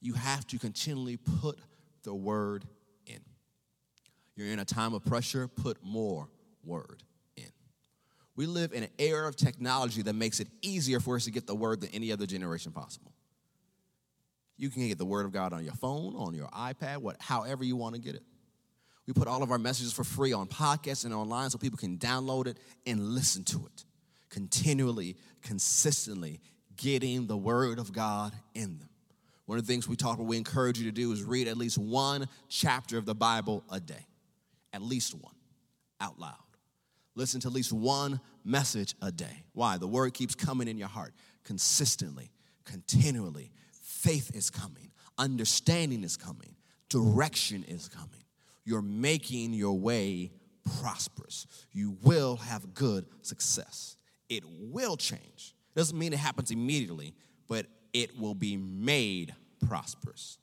You 0.00 0.12
have 0.14 0.46
to 0.48 0.58
continually 0.58 1.16
put 1.16 1.58
the 2.02 2.14
Word 2.14 2.64
in. 3.06 3.20
You're 4.36 4.48
in 4.48 4.58
a 4.58 4.64
time 4.64 4.94
of 4.94 5.04
pressure, 5.04 5.48
put 5.48 5.78
more 5.82 6.28
Word 6.62 7.02
in. 7.36 7.50
We 8.36 8.46
live 8.46 8.72
in 8.72 8.82
an 8.82 8.90
era 8.98 9.26
of 9.28 9.34
technology 9.34 10.02
that 10.02 10.12
makes 10.12 10.40
it 10.40 10.48
easier 10.60 11.00
for 11.00 11.16
us 11.16 11.24
to 11.24 11.30
get 11.30 11.46
the 11.46 11.54
Word 11.54 11.80
than 11.80 11.90
any 11.94 12.12
other 12.12 12.26
generation 12.26 12.70
possible. 12.72 13.12
You 14.58 14.68
can 14.70 14.86
get 14.88 14.98
the 14.98 15.06
Word 15.06 15.24
of 15.24 15.32
God 15.32 15.52
on 15.52 15.64
your 15.64 15.74
phone, 15.74 16.14
on 16.16 16.34
your 16.34 16.48
iPad, 16.48 16.98
what, 16.98 17.16
however 17.18 17.64
you 17.64 17.76
want 17.76 17.94
to 17.94 18.00
get 18.00 18.14
it. 18.14 18.22
We 19.08 19.14
put 19.14 19.26
all 19.26 19.42
of 19.42 19.50
our 19.50 19.58
messages 19.58 19.94
for 19.94 20.04
free 20.04 20.34
on 20.34 20.48
podcasts 20.48 21.06
and 21.06 21.14
online 21.14 21.48
so 21.48 21.56
people 21.56 21.78
can 21.78 21.96
download 21.96 22.46
it 22.46 22.58
and 22.86 23.00
listen 23.00 23.42
to 23.44 23.64
it 23.64 23.84
continually, 24.28 25.16
consistently, 25.40 26.40
getting 26.76 27.26
the 27.26 27.36
Word 27.36 27.78
of 27.78 27.90
God 27.90 28.34
in 28.54 28.78
them. 28.78 28.90
One 29.46 29.58
of 29.58 29.66
the 29.66 29.72
things 29.72 29.88
we 29.88 29.96
talk 29.96 30.16
about, 30.16 30.26
we 30.26 30.36
encourage 30.36 30.78
you 30.78 30.84
to 30.84 30.92
do 30.92 31.10
is 31.10 31.24
read 31.24 31.48
at 31.48 31.56
least 31.56 31.78
one 31.78 32.28
chapter 32.50 32.98
of 32.98 33.06
the 33.06 33.14
Bible 33.14 33.64
a 33.70 33.80
day. 33.80 34.06
At 34.74 34.82
least 34.82 35.14
one, 35.14 35.34
out 36.02 36.20
loud. 36.20 36.34
Listen 37.14 37.40
to 37.40 37.48
at 37.48 37.54
least 37.54 37.72
one 37.72 38.20
message 38.44 38.94
a 39.00 39.10
day. 39.10 39.44
Why? 39.54 39.78
The 39.78 39.88
Word 39.88 40.12
keeps 40.12 40.34
coming 40.34 40.68
in 40.68 40.76
your 40.76 40.88
heart 40.88 41.14
consistently, 41.44 42.30
continually. 42.66 43.52
Faith 43.72 44.36
is 44.36 44.50
coming, 44.50 44.90
understanding 45.16 46.04
is 46.04 46.18
coming, 46.18 46.56
direction 46.90 47.64
is 47.66 47.88
coming 47.88 48.22
you're 48.68 48.82
making 48.82 49.54
your 49.54 49.78
way 49.78 50.30
prosperous. 50.80 51.46
You 51.72 51.96
will 52.02 52.36
have 52.36 52.74
good 52.74 53.06
success. 53.22 53.96
It 54.28 54.44
will 54.46 54.98
change. 54.98 55.54
Doesn't 55.74 55.98
mean 55.98 56.12
it 56.12 56.18
happens 56.18 56.50
immediately, 56.50 57.14
but 57.48 57.64
it 57.94 58.18
will 58.18 58.34
be 58.34 58.58
made 58.58 59.34
prosperous. 59.66 60.36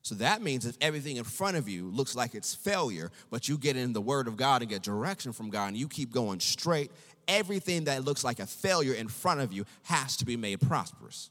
So 0.00 0.14
that 0.14 0.40
means 0.40 0.64
if 0.64 0.78
everything 0.80 1.18
in 1.18 1.24
front 1.24 1.58
of 1.58 1.68
you 1.68 1.90
looks 1.90 2.16
like 2.16 2.34
it's 2.34 2.54
failure, 2.54 3.10
but 3.30 3.46
you 3.50 3.58
get 3.58 3.76
in 3.76 3.92
the 3.92 4.00
Word 4.00 4.26
of 4.26 4.38
God 4.38 4.62
and 4.62 4.70
get 4.70 4.82
direction 4.82 5.32
from 5.32 5.50
God 5.50 5.68
and 5.68 5.76
you 5.76 5.88
keep 5.88 6.10
going 6.10 6.40
straight, 6.40 6.90
everything 7.26 7.84
that 7.84 8.02
looks 8.02 8.24
like 8.24 8.38
a 8.38 8.46
failure 8.46 8.94
in 8.94 9.08
front 9.08 9.42
of 9.42 9.52
you 9.52 9.66
has 9.82 10.16
to 10.16 10.24
be 10.24 10.38
made 10.38 10.62
prosperous. 10.62 11.28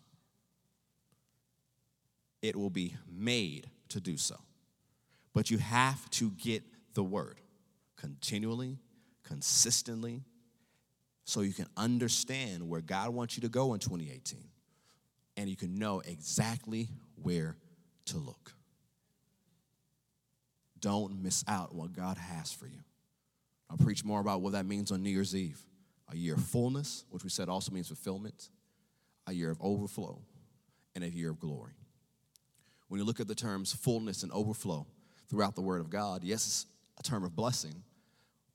It 2.44 2.56
will 2.56 2.70
be 2.70 2.96
made 3.12 3.72
to 3.90 4.00
do 4.00 4.18
so. 4.18 4.36
But 5.38 5.52
you 5.52 5.60
have 5.60 6.10
to 6.10 6.32
get 6.32 6.64
the 6.96 7.04
word 7.04 7.40
continually, 7.96 8.80
consistently, 9.22 10.24
so 11.26 11.42
you 11.42 11.54
can 11.54 11.68
understand 11.78 12.68
where 12.68 12.82
God 12.82 13.10
wants 13.10 13.38
you 13.38 13.42
to 13.42 13.48
go 13.48 13.76
in 13.76 13.80
2018 13.80 14.40
and 15.38 15.48
you 15.48 15.56
can 15.56 15.78
know 15.78 16.00
exactly 16.00 16.90
where 17.22 17.56
to 18.06 18.18
look. 18.18 18.54
Don't 20.80 21.22
miss 21.22 21.44
out 21.48 21.76
what 21.76 21.94
God 21.94 22.18
has 22.18 22.52
for 22.52 22.66
you. 22.66 22.80
I'll 23.70 23.78
preach 23.78 24.04
more 24.04 24.20
about 24.20 24.42
what 24.42 24.54
that 24.54 24.66
means 24.66 24.92
on 24.92 25.04
New 25.04 25.12
Year's 25.12 25.36
Eve. 25.36 25.64
A 26.12 26.18
year 26.18 26.34
of 26.34 26.44
fullness, 26.44 27.06
which 27.12 27.24
we 27.24 27.30
said 27.30 27.48
also 27.48 27.72
means 27.72 27.90
fulfillment, 27.90 28.50
a 29.28 29.34
year 29.34 29.52
of 29.52 29.62
overflow, 29.62 30.20
and 30.96 31.04
a 31.04 31.12
year 31.12 31.30
of 31.30 31.40
glory. 31.40 31.74
When 32.88 33.00
you 33.00 33.06
look 33.06 33.20
at 33.20 33.28
the 33.28 33.36
terms 33.36 33.72
fullness 33.72 34.24
and 34.24 34.32
overflow, 34.32 34.88
throughout 35.30 35.56
the 35.56 35.62
Word 35.62 35.82
of 35.82 35.90
God. 35.90 36.24
Yes, 36.24 36.46
it's 36.46 36.66
a 37.00 37.04
term 37.04 37.24
of 37.24 37.36
blessing, 37.36 37.84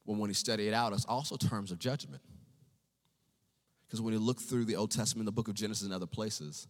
but 0.07 0.17
when 0.17 0.31
you 0.31 0.35
study 0.35 0.69
it 0.69 0.75
out, 0.75 0.93
it's 0.93 1.05
also 1.05 1.37
terms 1.37 1.71
of 1.71 1.79
judgment. 1.79 2.23
Because 3.87 4.01
when 4.01 4.15
you 4.15 4.21
look 4.21 4.41
through 4.41 4.65
the 4.65 4.77
Old 4.77 4.91
Testament, 4.91 5.27
the 5.27 5.33
book 5.33 5.49
of 5.49 5.55
Genesis, 5.55 5.85
and 5.85 5.93
other 5.93 6.07
places, 6.07 6.67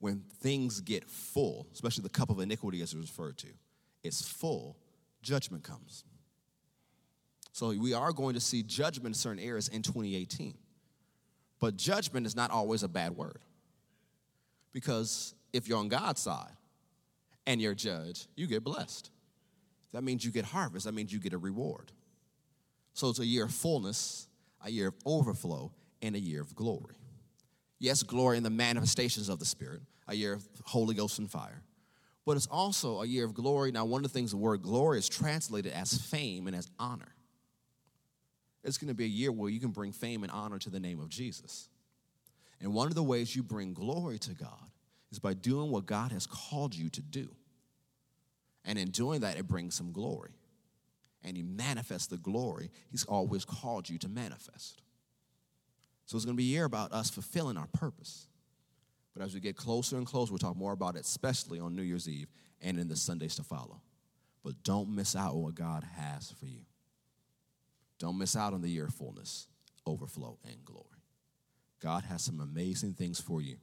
when 0.00 0.22
things 0.40 0.80
get 0.80 1.08
full, 1.08 1.68
especially 1.72 2.02
the 2.02 2.08
cup 2.08 2.30
of 2.30 2.40
iniquity 2.40 2.82
as 2.82 2.92
it's 2.92 3.10
referred 3.10 3.38
to, 3.38 3.48
it's 4.02 4.26
full, 4.26 4.76
judgment 5.22 5.62
comes. 5.62 6.04
So 7.52 7.68
we 7.68 7.94
are 7.94 8.12
going 8.12 8.34
to 8.34 8.40
see 8.40 8.64
judgment 8.64 9.14
in 9.14 9.14
certain 9.14 9.42
areas 9.42 9.68
in 9.68 9.82
2018. 9.82 10.54
But 11.60 11.76
judgment 11.76 12.26
is 12.26 12.34
not 12.34 12.50
always 12.50 12.82
a 12.82 12.88
bad 12.88 13.16
word. 13.16 13.38
Because 14.72 15.34
if 15.52 15.68
you're 15.68 15.78
on 15.78 15.88
God's 15.88 16.20
side 16.20 16.56
and 17.46 17.62
you're 17.62 17.76
judged, 17.76 18.26
you 18.34 18.48
get 18.48 18.64
blessed. 18.64 19.10
That 19.94 20.02
means 20.02 20.24
you 20.24 20.32
get 20.32 20.44
harvest, 20.44 20.86
that 20.86 20.92
means 20.92 21.12
you 21.12 21.20
get 21.20 21.32
a 21.32 21.38
reward. 21.38 21.92
So 22.94 23.08
it's 23.08 23.20
a 23.20 23.26
year 23.26 23.44
of 23.44 23.52
fullness, 23.52 24.26
a 24.64 24.68
year 24.68 24.88
of 24.88 24.94
overflow, 25.06 25.70
and 26.02 26.16
a 26.16 26.18
year 26.18 26.40
of 26.40 26.54
glory. 26.56 26.96
Yes, 27.78 28.02
glory 28.02 28.36
in 28.36 28.42
the 28.42 28.50
manifestations 28.50 29.28
of 29.28 29.38
the 29.38 29.44
Spirit, 29.44 29.82
a 30.08 30.14
year 30.14 30.32
of 30.32 30.44
Holy 30.64 30.96
Ghost 30.96 31.20
and 31.20 31.30
fire. 31.30 31.62
But 32.26 32.36
it's 32.36 32.48
also 32.48 33.02
a 33.02 33.06
year 33.06 33.24
of 33.24 33.34
glory. 33.34 33.70
Now, 33.70 33.84
one 33.84 34.04
of 34.04 34.12
the 34.12 34.18
things 34.18 34.32
the 34.32 34.36
word 34.36 34.62
glory 34.62 34.98
is 34.98 35.08
translated 35.08 35.72
as 35.72 35.96
fame 35.96 36.48
and 36.48 36.56
as 36.56 36.68
honor. 36.76 37.14
It's 38.64 38.78
going 38.78 38.88
to 38.88 38.94
be 38.94 39.04
a 39.04 39.08
year 39.08 39.30
where 39.30 39.50
you 39.50 39.60
can 39.60 39.70
bring 39.70 39.92
fame 39.92 40.24
and 40.24 40.32
honor 40.32 40.58
to 40.58 40.70
the 40.70 40.80
name 40.80 40.98
of 40.98 41.08
Jesus. 41.08 41.68
And 42.60 42.74
one 42.74 42.88
of 42.88 42.96
the 42.96 43.02
ways 43.02 43.36
you 43.36 43.44
bring 43.44 43.74
glory 43.74 44.18
to 44.20 44.32
God 44.32 44.70
is 45.12 45.20
by 45.20 45.34
doing 45.34 45.70
what 45.70 45.86
God 45.86 46.10
has 46.10 46.26
called 46.26 46.74
you 46.74 46.88
to 46.90 47.00
do. 47.00 47.28
And 48.64 48.78
in 48.78 48.90
doing 48.90 49.20
that, 49.20 49.36
it 49.38 49.46
brings 49.46 49.74
some 49.74 49.92
glory. 49.92 50.32
And 51.22 51.36
you 51.36 51.44
manifest 51.44 52.10
the 52.10 52.16
glory 52.16 52.70
He's 52.90 53.04
always 53.04 53.44
called 53.44 53.88
you 53.88 53.98
to 53.98 54.08
manifest. 54.08 54.82
So 56.06 56.16
it's 56.16 56.24
going 56.24 56.36
to 56.36 56.42
be 56.42 56.50
a 56.50 56.52
year 56.52 56.64
about 56.64 56.92
us 56.92 57.10
fulfilling 57.10 57.56
our 57.56 57.68
purpose. 57.68 58.26
But 59.14 59.24
as 59.24 59.32
we 59.32 59.40
get 59.40 59.56
closer 59.56 59.96
and 59.96 60.06
closer, 60.06 60.32
we'll 60.32 60.38
talk 60.38 60.56
more 60.56 60.72
about 60.72 60.96
it, 60.96 61.02
especially 61.02 61.60
on 61.60 61.76
New 61.76 61.82
Year's 61.82 62.08
Eve 62.08 62.28
and 62.60 62.78
in 62.78 62.88
the 62.88 62.96
Sundays 62.96 63.36
to 63.36 63.42
follow. 63.42 63.80
But 64.42 64.62
don't 64.62 64.94
miss 64.94 65.16
out 65.16 65.32
on 65.32 65.42
what 65.42 65.54
God 65.54 65.84
has 65.96 66.30
for 66.32 66.46
you. 66.46 66.62
Don't 67.98 68.18
miss 68.18 68.36
out 68.36 68.52
on 68.52 68.60
the 68.60 68.68
year 68.68 68.86
of 68.86 68.94
fullness, 68.94 69.46
overflow, 69.86 70.38
and 70.44 70.62
glory. 70.64 70.84
God 71.80 72.04
has 72.04 72.22
some 72.22 72.40
amazing 72.40 72.94
things 72.94 73.20
for 73.20 73.40
you, 73.40 73.56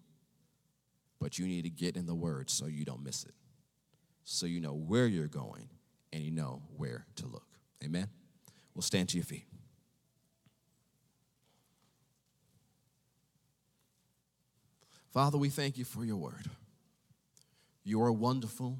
but 1.19 1.37
you 1.37 1.45
need 1.45 1.63
to 1.63 1.69
get 1.69 1.97
in 1.97 2.05
the 2.05 2.15
Word 2.15 2.49
so 2.49 2.65
you 2.65 2.85
don't 2.85 3.03
miss 3.03 3.23
it 3.23 3.33
so 4.23 4.45
you 4.45 4.59
know 4.59 4.73
where 4.73 5.07
you're 5.07 5.27
going 5.27 5.69
and 6.13 6.23
you 6.23 6.31
know 6.31 6.61
where 6.77 7.05
to 7.15 7.27
look. 7.27 7.47
Amen? 7.83 8.07
We'll 8.73 8.81
stand 8.81 9.09
to 9.09 9.17
your 9.17 9.25
feet. 9.25 9.45
Father, 15.11 15.37
we 15.37 15.49
thank 15.49 15.77
you 15.77 15.83
for 15.83 16.05
your 16.05 16.15
word. 16.15 16.49
You 17.83 18.01
are 18.01 18.11
wonderful, 18.11 18.77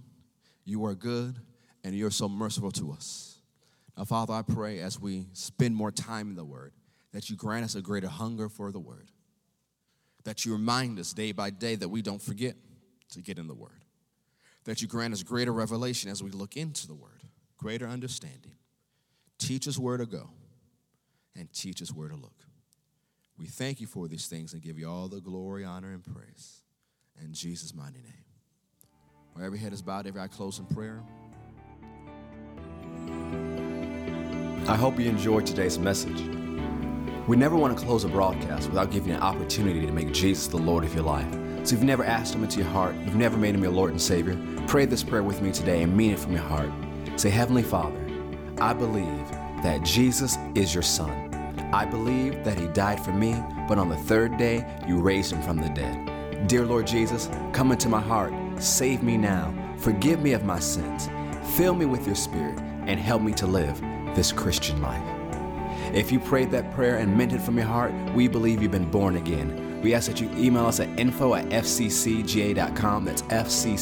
you 0.64 0.86
are 0.86 0.96
good, 0.96 1.36
and 1.84 1.94
you're 1.96 2.12
so 2.12 2.30
merciful 2.30 2.72
to 2.72 2.92
us. 2.92 3.40
Now, 3.98 4.06
Father, 4.06 4.34
I 4.34 4.42
pray 4.42 4.80
as 4.80 5.00
we 5.00 5.26
spend 5.34 5.76
more 5.76 5.92
time 5.92 6.30
in 6.30 6.36
the 6.36 6.46
word 6.46 6.72
that 7.12 7.30
you 7.30 7.36
grant 7.36 7.66
us 7.66 7.76
a 7.76 7.82
greater 7.82 8.08
hunger 8.08 8.48
for 8.48 8.72
the 8.72 8.80
word, 8.80 9.12
that 10.24 10.46
you 10.46 10.54
remind 10.54 11.00
us 11.00 11.12
day 11.12 11.34
by 11.34 11.50
day 11.50 11.76
that 11.76 11.90
we 11.90 12.02
don't 12.02 12.22
forget 12.22 12.56
to 13.12 13.22
get 13.22 13.38
in 13.38 13.48
the 13.48 13.54
word 13.54 13.81
that 14.66 14.82
you 14.82 14.88
grant 14.88 15.14
us 15.14 15.24
greater 15.24 15.52
revelation 15.52 16.10
as 16.10 16.22
we 16.22 16.32
look 16.32 16.56
into 16.56 16.88
the 16.88 16.94
word, 16.94 17.24
greater 17.58 17.88
understanding. 17.88 18.54
Teach 19.40 19.68
us 19.68 19.78
where 19.78 19.98
to 19.98 20.06
go 20.06 20.30
and 21.36 21.52
teach 21.54 21.82
us 21.82 21.92
where 21.92 22.10
to 22.10 22.16
look. 22.16 22.34
We 23.38 23.48
thank 23.48 23.82
you 23.82 23.88
for 23.88 24.08
these 24.08 24.28
things 24.28 24.54
and 24.54 24.62
give 24.62 24.78
you 24.78 24.88
all 24.88 25.08
the 25.08 25.20
glory, 25.20 25.66
honor, 25.66 25.92
and 25.92 26.04
praise. 26.04 26.62
In 27.24 27.34
Jesus' 27.34 27.74
mighty 27.74 28.02
name. 28.02 28.26
Where 29.34 29.46
every 29.46 29.58
head 29.58 29.74
is 29.74 29.82
bowed, 29.82 30.06
every 30.06 30.22
eye 30.22 30.28
closed 30.28 30.60
in 30.60 30.66
prayer. 30.68 31.02
I 34.68 34.76
hope 34.76 35.00
you 35.00 35.10
enjoyed 35.10 35.46
today's 35.46 35.80
message. 35.80 36.22
We 37.28 37.36
never 37.36 37.56
want 37.56 37.78
to 37.78 37.84
close 37.84 38.04
a 38.04 38.10
broadcast 38.10 38.70
without 38.70 38.92
giving 38.92 39.10
you 39.10 39.16
an 39.16 39.22
opportunity 39.22 39.86
to 39.86 39.92
make 39.92 40.12
Jesus 40.12 40.48
the 40.48 40.58
Lord 40.58 40.84
of 40.84 40.94
your 40.94 41.04
life. 41.04 41.34
So 41.64 41.76
if 41.76 41.80
you've 41.80 41.84
never 41.84 42.04
asked 42.04 42.34
Him 42.34 42.44
into 42.44 42.60
your 42.60 42.70
heart, 42.70 42.96
you've 43.06 43.16
never 43.16 43.38
made 43.38 43.54
Him 43.54 43.62
your 43.62 43.72
Lord 43.72 43.92
and 43.92 44.02
Savior, 44.02 44.36
pray 44.66 44.86
this 44.86 45.04
prayer 45.04 45.22
with 45.22 45.44
me 45.44 45.52
today 45.52 45.84
and 45.84 45.96
mean 45.96 46.12
it 46.12 46.20
from 46.20 46.32
your 46.32 46.42
heart. 46.42 46.72
Say, 47.18 47.30
Heavenly 47.30 47.62
Father, 47.62 48.00
I 48.60 48.74
believe 48.74 49.30
that 49.62 49.84
Jesus 49.84 50.38
is 50.56 50.74
your 50.74 50.82
Son. 50.82 51.30
I 51.72 51.86
believe 51.86 52.44
that 52.44 52.58
He 52.58 52.66
died 52.70 53.00
for 53.00 53.12
me, 53.12 53.36
but 53.68 53.78
on 53.78 53.90
the 53.90 53.96
third 53.96 54.38
day, 54.38 54.66
you 54.88 55.00
raised 55.00 55.32
Him 55.32 55.42
from 55.44 55.58
the 55.58 55.70
dead. 55.70 56.48
Dear 56.48 56.66
Lord 56.66 56.88
Jesus, 56.88 57.30
come 57.54 57.72
into 57.72 57.90
my 57.90 58.02
heart, 58.02 58.34
save 58.58 59.04
me 59.04 59.16
now, 59.16 59.54
forgive 59.78 60.20
me 60.20 60.34
of 60.34 60.44
my 60.44 60.60
sins, 60.60 61.10
fill 61.56 61.76
me 61.76 61.86
with 61.86 62.08
your 62.08 62.16
Spirit, 62.16 62.58
and 62.88 63.00
help 63.00 63.22
me 63.22 63.34
to 63.34 63.46
live 63.46 63.80
this 64.16 64.32
Christian 64.32 64.82
life. 64.82 65.04
If 65.94 66.12
you 66.12 66.20
prayed 66.20 66.50
that 66.52 66.74
prayer 66.74 66.98
and 66.98 67.16
meant 67.16 67.34
it 67.34 67.42
from 67.42 67.58
your 67.58 67.68
heart, 67.68 67.94
we 68.16 68.28
believe 68.28 68.64
you've 68.64 68.72
been 68.72 68.90
born 68.90 69.18
again. 69.18 69.71
We 69.82 69.94
ask 69.94 70.08
that 70.08 70.22
you 70.22 70.30
email 70.36 70.66
us 70.66 70.80
at 70.80 70.88
info 71.00 71.36
at 71.36 71.46
fccga.com, 71.50 73.06
that's 73.06 73.22
fccga.com, 73.24 73.80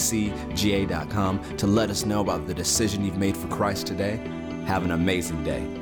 to 1.58 1.68
let 1.68 1.90
us 1.90 2.06
know 2.06 2.22
about 2.22 2.48
the 2.48 2.54
decision 2.54 3.04
you've 3.04 3.18
made 3.18 3.36
for 3.36 3.48
Christ 3.48 3.88
today. 3.88 4.18
Have 4.66 4.86
an 4.86 4.92
amazing 4.92 5.44
day. 5.44 5.79